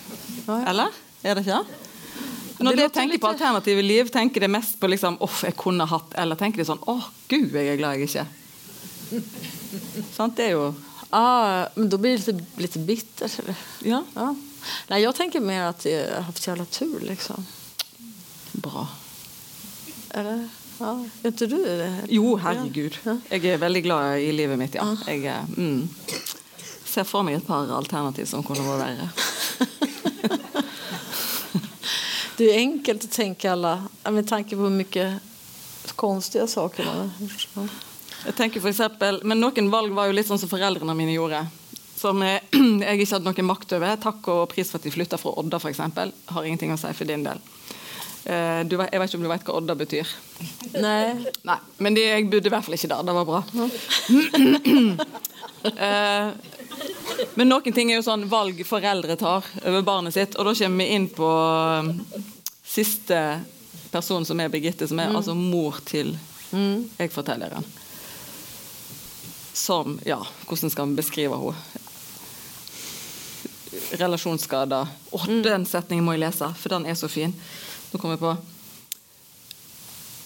[0.46, 0.66] Ja, ja.
[0.72, 1.00] Eller?
[1.22, 1.60] Er det ikke?
[2.62, 5.56] Når de låter tenker litt- på alternative liv, tenker de mest på liksom, åh, jeg
[5.56, 8.26] kunne hatt, eller tenker de sånn, åh, gud, jeg er glad jeg ikke.
[10.16, 10.36] Sant?
[10.36, 10.74] Det er jo
[11.14, 13.38] Ah, men då blir det lite, lite bittert.
[13.38, 13.54] Eller?
[13.84, 14.34] Ja, Ja.
[14.88, 17.00] Nej, jag tänker mer att jag har haft jävla tur.
[17.00, 17.46] Liksom.
[18.52, 18.88] bra.
[20.10, 20.48] Eller?
[20.78, 21.98] Ja, är inte du det?
[22.08, 22.96] Jo, herregud.
[23.04, 23.16] Ja.
[23.30, 24.96] Jeg er veldig glad i livet mitt, ja.
[25.06, 25.88] Er, mm,
[26.84, 29.10] ser for meg et par alternativ som kunne vært verre.
[32.36, 35.18] Det är enkelt att tänka alla, med tanke på hur mycket
[35.96, 37.12] konstiga saker man
[37.54, 37.68] ja.
[38.24, 41.40] Jeg tenker for eksempel, men Noen valg var jo litt sånn som foreldrene mine gjorde.
[41.98, 43.96] Som eh, jeg ikke hadde noen makt over.
[43.98, 45.80] Takk og pris for at de flytta fra Odda, f.eks.
[46.30, 47.42] Har ingenting å si for din del.
[48.22, 50.06] Eh, du, jeg vet ikke om du vet hva Odda betyr.
[50.78, 51.18] Nej.
[51.48, 53.02] Nei, Men de, jeg bodde i hvert fall ikke der.
[53.10, 53.40] Det var bra.
[57.34, 60.36] Men noen ting er jo sånn valg foreldre tar over barnet sitt.
[60.36, 62.20] Og da kommer vi inn på eh,
[62.66, 63.18] siste
[63.92, 66.14] person, som er Birgitte, som er altså mor til
[66.98, 67.64] jeg-fortelleren.
[69.56, 71.80] Som Ja, hvordan skal vi beskrive henne?
[74.00, 74.88] Relasjonsskader.
[75.12, 77.32] Å, den setningen må jeg lese, for den er så fin.
[77.92, 78.51] Nå kommer jeg på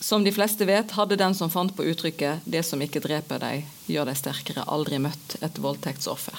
[0.06, 3.64] Som de fleste vet, hadde den som fant på uttrykket 'det som ikke dreper deg,
[3.90, 6.38] gjør deg sterkere', aldri møtt et voldtektsoffer.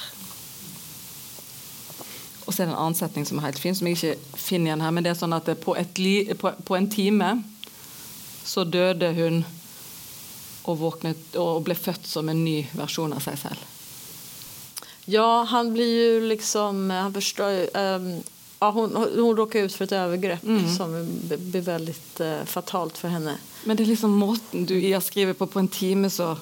[2.47, 4.69] Og så er det en annen setning som er helt fin, som jeg ikke finner
[4.71, 4.91] igjen her.
[4.95, 7.43] Men det er sånn at på, li, på, på en time
[8.47, 9.41] så døde hun
[10.63, 13.59] og, våknet, og ble født som en ny versjon av seg selv.
[15.07, 18.21] Ja, han blir ju liksom, han förstör ju, ehm,
[18.59, 20.75] ja, hon, hon råkade ut för ett övergrepp Mm.
[20.75, 23.37] som b- blev väldigt eh, fatalt för henne.
[23.67, 25.47] Men det er liksom måten du Ia skriver på.
[25.51, 26.37] På en time så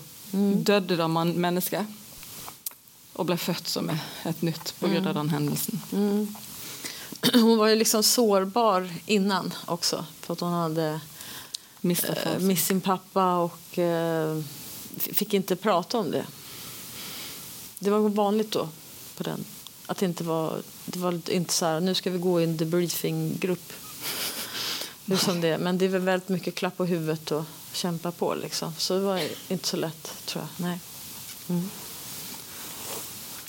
[0.65, 1.81] døde det man menneske.
[3.15, 5.79] Og ble født som et nytt på grunn av den hendelsen.
[7.33, 10.99] Hon var ju liksom sårbar innan också för att hon hade
[11.81, 16.25] Mista eh, mist sin pappa och f- fick inte prata om det.
[17.79, 18.69] Det var vanligt då
[19.17, 19.45] på den.
[19.85, 22.57] Att det inte var, det var inte så här, nu ska vi gå i en
[22.57, 23.73] debriefing-grupp.
[25.05, 25.57] Hur som det, är.
[25.57, 27.43] men det är väl väldigt mycket klapp på huvudet och
[27.73, 28.73] kämpa på liksom.
[28.77, 30.65] Så det var inte så lätt tror jag.
[30.65, 30.79] Nej.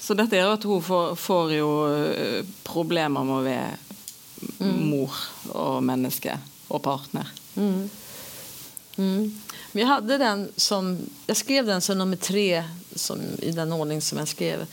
[0.01, 3.73] Så dette gjør at hun får, får jo eh, problemer med å være
[4.63, 5.17] mor
[5.51, 6.37] og menneske
[6.69, 7.27] og partner.
[7.57, 7.89] Mm.
[8.97, 14.01] Men jag hade den som, jag skrev den som nummer tre som, i den ordning
[14.01, 14.61] som jag skrev.
[14.61, 14.67] Eh,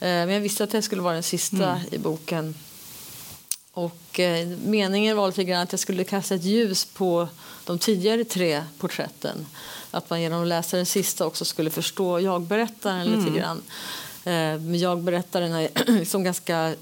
[0.00, 2.54] men jag visste att det skulle vara den sista i boken.
[3.72, 7.28] Och eh, meningen var lite grann att jag skulle kasta ett ljus på
[7.64, 9.46] de tidigare tre porträtten.
[9.90, 13.62] Att man genom att läsa den sista också skulle förstå jag-berättaren lite grann.
[14.24, 16.74] Eh, men jag-berättaren är liksom ganska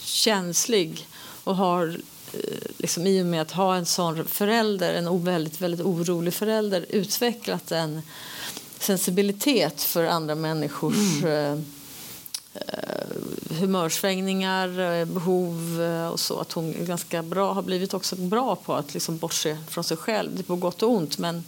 [0.00, 1.06] känslig
[1.44, 2.00] och har
[2.32, 2.38] eh,
[2.78, 7.72] liksom, i och med att ha en sån förälder, en väldigt, väldigt orolig förälder utvecklat
[7.72, 8.02] en
[8.78, 11.58] sensibilitet för andra människors eh, eh,
[13.60, 16.40] humörsvängningar, eh, behov eh, och så.
[16.40, 20.30] Att hon ganska bra, har blivit också bra på att liksom bortse från sig själv.
[20.34, 21.44] Det är på gott och ont men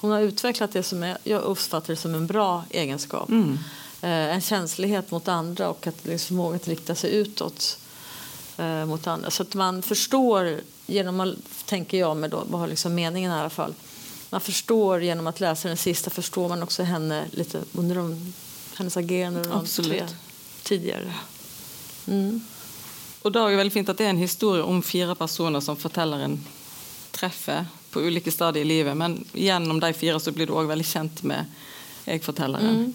[0.00, 3.30] hon har utvecklat det som är, jag uppfattar det som en bra egenskap.
[4.00, 7.78] Eh, en känslighet mot andra och att liksom förmåga att rikta sig utåt
[8.56, 9.30] eh, mot andra.
[9.30, 11.34] Så att man förstår genom att,
[11.64, 13.74] tänker jag med då, vad har liksom meningen i alla fall.
[14.30, 18.32] Man förstår genom att läsa den sista förstår man också henne lite under de,
[18.76, 20.06] hennes agerande under de tre
[20.66, 21.14] tidigare.
[22.06, 22.40] Mm.
[23.26, 25.78] Og da er det veldig fint at det er en historie om fire personer som
[25.78, 26.36] fortelleren
[27.16, 28.96] treffer på ulike stadier i livet.
[28.96, 31.48] Men gjennom de fire så blir du òg veldig kjent med
[32.06, 32.92] jeg-fortelleren.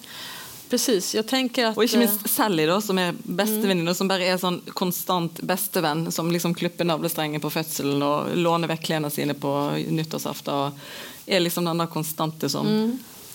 [0.72, 1.84] Precis, jag tänker att...
[1.84, 6.06] Ikke eh, minst Sally, da, som er bestevenninne, som bare er sånn konstant bestevenn.
[6.16, 9.52] Som liksom klipper navlestrengen på fødselen og låner vekk klærne sine på
[9.92, 10.54] nyttårsaften.
[10.54, 12.70] Og er liksom den der konstante som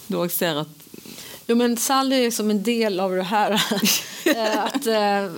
[0.07, 0.76] du òg ser at
[1.47, 3.63] Jo, men Sally är som en del av det här.
[4.27, 4.87] Eh, att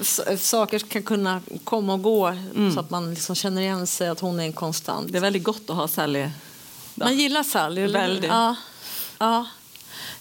[0.01, 2.37] s- saker ska kunna komma och gå
[2.75, 5.13] så att man liksom känner igen sig att hon är en konstant.
[5.13, 7.05] Det er veldig godt å ha Sally da.
[7.05, 7.87] Man gillar Sally?
[7.87, 8.31] Väldigt.
[8.31, 8.57] Ja.
[9.19, 9.47] ja.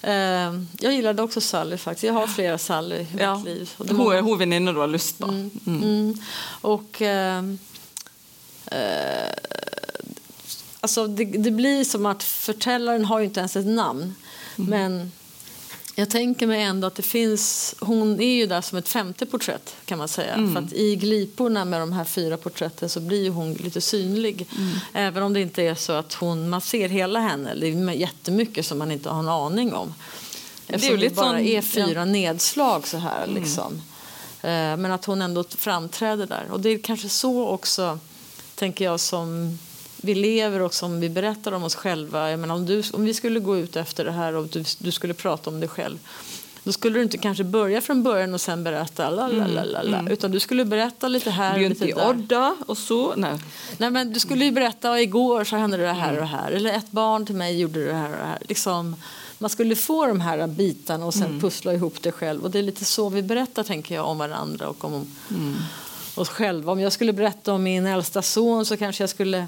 [0.01, 2.03] Eh, jag gillade också Sally faktiskt.
[2.03, 3.35] Jag har flera Sally i Ja.
[3.37, 3.69] mitt liv.
[3.77, 5.25] Och er hun venninne du har lyst på.
[5.27, 5.51] Mm.
[5.67, 6.17] Mm.
[6.61, 7.01] Och...
[7.01, 7.43] Eh,
[8.65, 9.31] eh,
[10.79, 14.15] alltså det, det blir som att förtällaren har ju inte ens ett namn.
[14.55, 15.11] Men
[15.99, 17.75] jag tänker mig ändå att det finns...
[17.79, 20.35] Hon är ju där som ett femte porträtt kan man säga.
[20.35, 24.47] För att i gliporna med de här fyra porträtten så blir hon lite synlig.
[24.93, 27.55] Även om det inte är så att hon, man ser hela henne.
[27.55, 29.93] Det är jättemycket som man inte har en aning om.
[30.67, 33.73] Det är Eftersom det lite bara sån- är fyra nedslag så här liksom.
[34.41, 36.45] Eh, Men att hon ändå framträder där.
[36.51, 37.99] Och det är kanske så också,
[38.55, 39.59] tänker jag, som
[40.01, 42.31] vi lever och som vi berättar om oss själva.
[42.31, 44.91] Jag menar, om, du, om vi skulle gå ut efter det här och du, du
[44.91, 45.97] skulle prata om dig själv.
[46.63, 49.81] Då skulle du inte kanske börja från början och sen berätta la, la, la, la,
[49.81, 52.09] la, utan du skulle berätta lite här och lite i där.
[52.09, 53.39] Odda, og så Nei.
[53.77, 56.51] Nej, men du skulle ju berätta att igår så hände det här och det här.
[56.51, 58.37] Eller ett barn till mig gjorde det här och det här.
[58.47, 58.95] Liksom,
[59.39, 62.43] man skulle få de här bitarna och sen pussla ihop det själv.
[62.43, 65.07] Och det är lite så vi berättar tänker jag om varandra och om
[66.15, 66.71] oss själva.
[66.71, 69.47] Om jag skulle berätta om min äldsta son så kanske jag skulle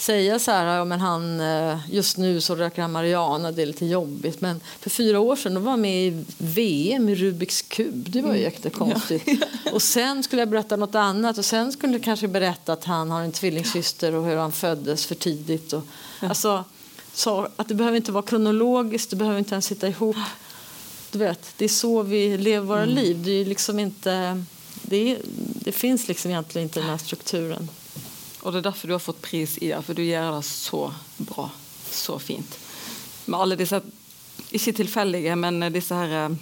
[0.00, 3.66] säga så här, ja, men han, eh, just nu så röker han marijuana, det är
[3.66, 4.40] lite jobbigt.
[4.40, 8.22] Men för fyra år sedan då var han med i VM i Rubiks kub, det
[8.22, 9.28] var ju jättekonstigt.
[9.72, 13.10] Och sen skulle jag berätta något annat och sen skulle jag kanske berätta att han
[13.10, 15.72] har en tvillingsyster och hur han föddes för tidigt.
[15.72, 15.82] Och,
[16.20, 16.64] alltså,
[17.14, 20.16] så att det behöver inte vara kronologiskt, det behöver inte ens sitta ihop.
[21.10, 23.22] Du vet, det är så vi lever våra liv.
[23.24, 24.44] Det, är liksom inte,
[24.82, 25.18] det, är,
[25.54, 27.68] det finns liksom egentligen inte den här strukturen.
[28.42, 30.86] Og det er derfor du har fått pris, Ida, for du gjør det så
[31.18, 31.48] bra.
[31.90, 32.54] Så fint.
[33.26, 33.80] Med alle disse
[34.50, 36.36] ikke tilfeldige, men disse her eh,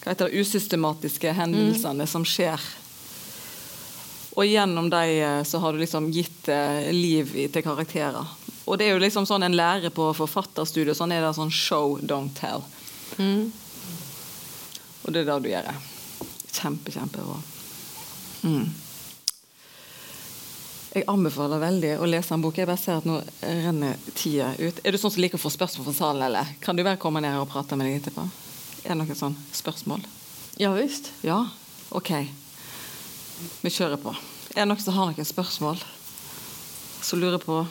[0.00, 2.60] hva heter det, usystematiske hendelsene som skjer.
[4.38, 8.30] Og gjennom dem eh, så har du liksom gitt eh, liv i- til karakterer.
[8.70, 11.98] Og det er jo liksom sånn en lærer på forfatterstudio, sånn er det sånn show,
[11.98, 12.62] don't tell.
[15.02, 15.72] Og det er det du gjør.
[16.54, 17.40] Kjempe, kjempebra.
[18.46, 18.68] Mm.
[20.90, 22.56] Jeg anbefaler veldig å lese en bok.
[22.58, 24.80] Jeg bare ser at nå renner tida ut.
[24.82, 26.48] Er du sånn som liker å få spørsmål fra salen, eller?
[26.64, 28.24] Kan du bare komme ned og prate med deg etterpå?
[28.82, 30.02] Er det noen sånn spørsmål?
[30.58, 31.12] Ja, visst.
[31.22, 31.44] Ja?
[31.94, 32.10] OK.
[33.62, 34.16] Vi kjører på.
[34.50, 35.78] Er det noen som har noen spørsmål?
[37.06, 37.62] Som lurer på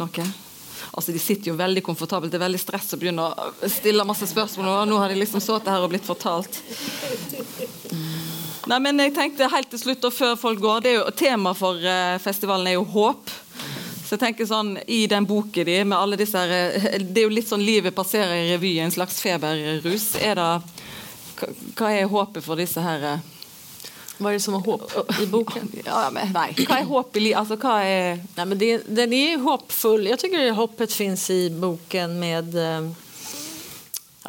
[0.00, 0.26] noe?
[0.90, 2.34] Altså, De sitter jo veldig komfortabelt.
[2.34, 4.72] Det er veldig stress å begynne å stille masse spørsmål.
[4.74, 6.58] Og nå har de liksom sittet her og blitt fortalt.
[8.68, 11.56] Nei, men jeg tenkte helt til slutt, og før folk går det er jo, Temaet
[11.58, 13.30] for eh, festivalen er jo håp.
[14.04, 17.28] Så jeg tenker sånn, I den boken de, med alle disse her, eh, Det er
[17.28, 20.10] jo litt sånn livet passerer i revy, en slags feberrus.
[20.20, 20.48] Er det,
[21.78, 23.28] hva- er håpet for disse her eh,
[24.20, 24.92] Vad är det som är hopp
[25.22, 25.70] i boken?
[25.86, 27.30] ja, men, Nei, hva er håp i?
[27.32, 30.06] Altså, hva er Nej, men det, den är hoppfull.
[30.06, 32.90] Jag tycker hoppet finns i boken med eh,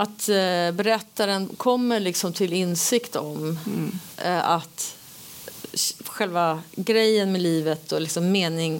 [0.02, 3.60] att eh, berättaren kommer liksom till insikt om
[4.18, 4.96] eh, att
[6.06, 8.80] själva grejen med livet och liksom mening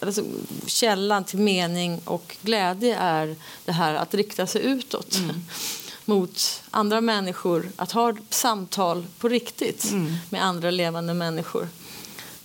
[0.00, 0.22] alltså
[0.66, 5.18] källan till mening och glädje är det här att rikta sig utåt
[6.04, 9.90] mot andra människor, att ha samtal på riktigt
[10.30, 11.68] med andra levande människor.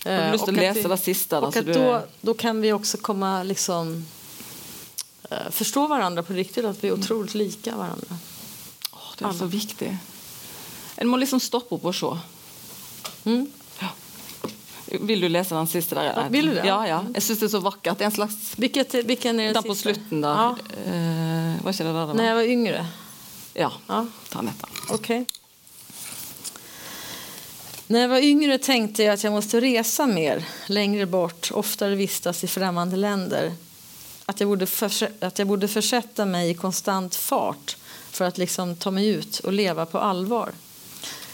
[0.04, 1.34] Har du Eh, och å att det- det siste?
[1.40, 4.02] da, och så att då, då kan vi också komma liksom eh,
[5.50, 8.18] förstå varandra på riktigt, att vi är otroligt lika varandra.
[8.92, 9.96] Åh, det er så viktig.
[10.96, 12.10] En må liksom stoppe opp og se.
[13.24, 13.46] Mm.
[13.80, 13.88] Ja.
[15.00, 16.04] Vil du lese den siste der?
[16.04, 16.66] Ja, vil du det?
[16.66, 16.98] Ja, ja.
[17.14, 17.60] Jeg syns det er så
[18.04, 19.88] er en slags Vilket, vilken är den Den på sista?
[19.94, 20.28] slutten, da.
[20.28, 20.56] Ja.
[20.92, 22.86] Eh, ikke det der det När jag var yngre?
[23.54, 23.72] Ja.
[23.86, 24.68] Ja, Ta netta.
[24.90, 25.26] okej.
[27.86, 32.44] När jag var yngre tänkte jag att jag måste resa mer, längre bort, oftare vistas
[32.44, 33.52] i främmande länder.
[34.32, 37.76] Att jag borde, förse- att jag borde försätta mig i konstant fart
[38.10, 40.52] för att liksom ta mig ut och leva på allvar.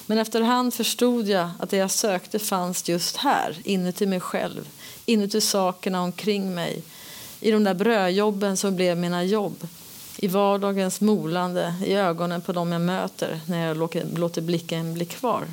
[0.07, 4.68] Men efterhand förstod jag att det jag sökte fanns just här, inuti mig själv,
[5.07, 6.82] inuti sakerna omkring mig,
[7.40, 9.68] i de där brödjobben som blev mina jobb,
[10.16, 13.76] i vardagens molande, i ögonen på dem jag möter när jag
[14.18, 15.46] låter, blicken bli kvar.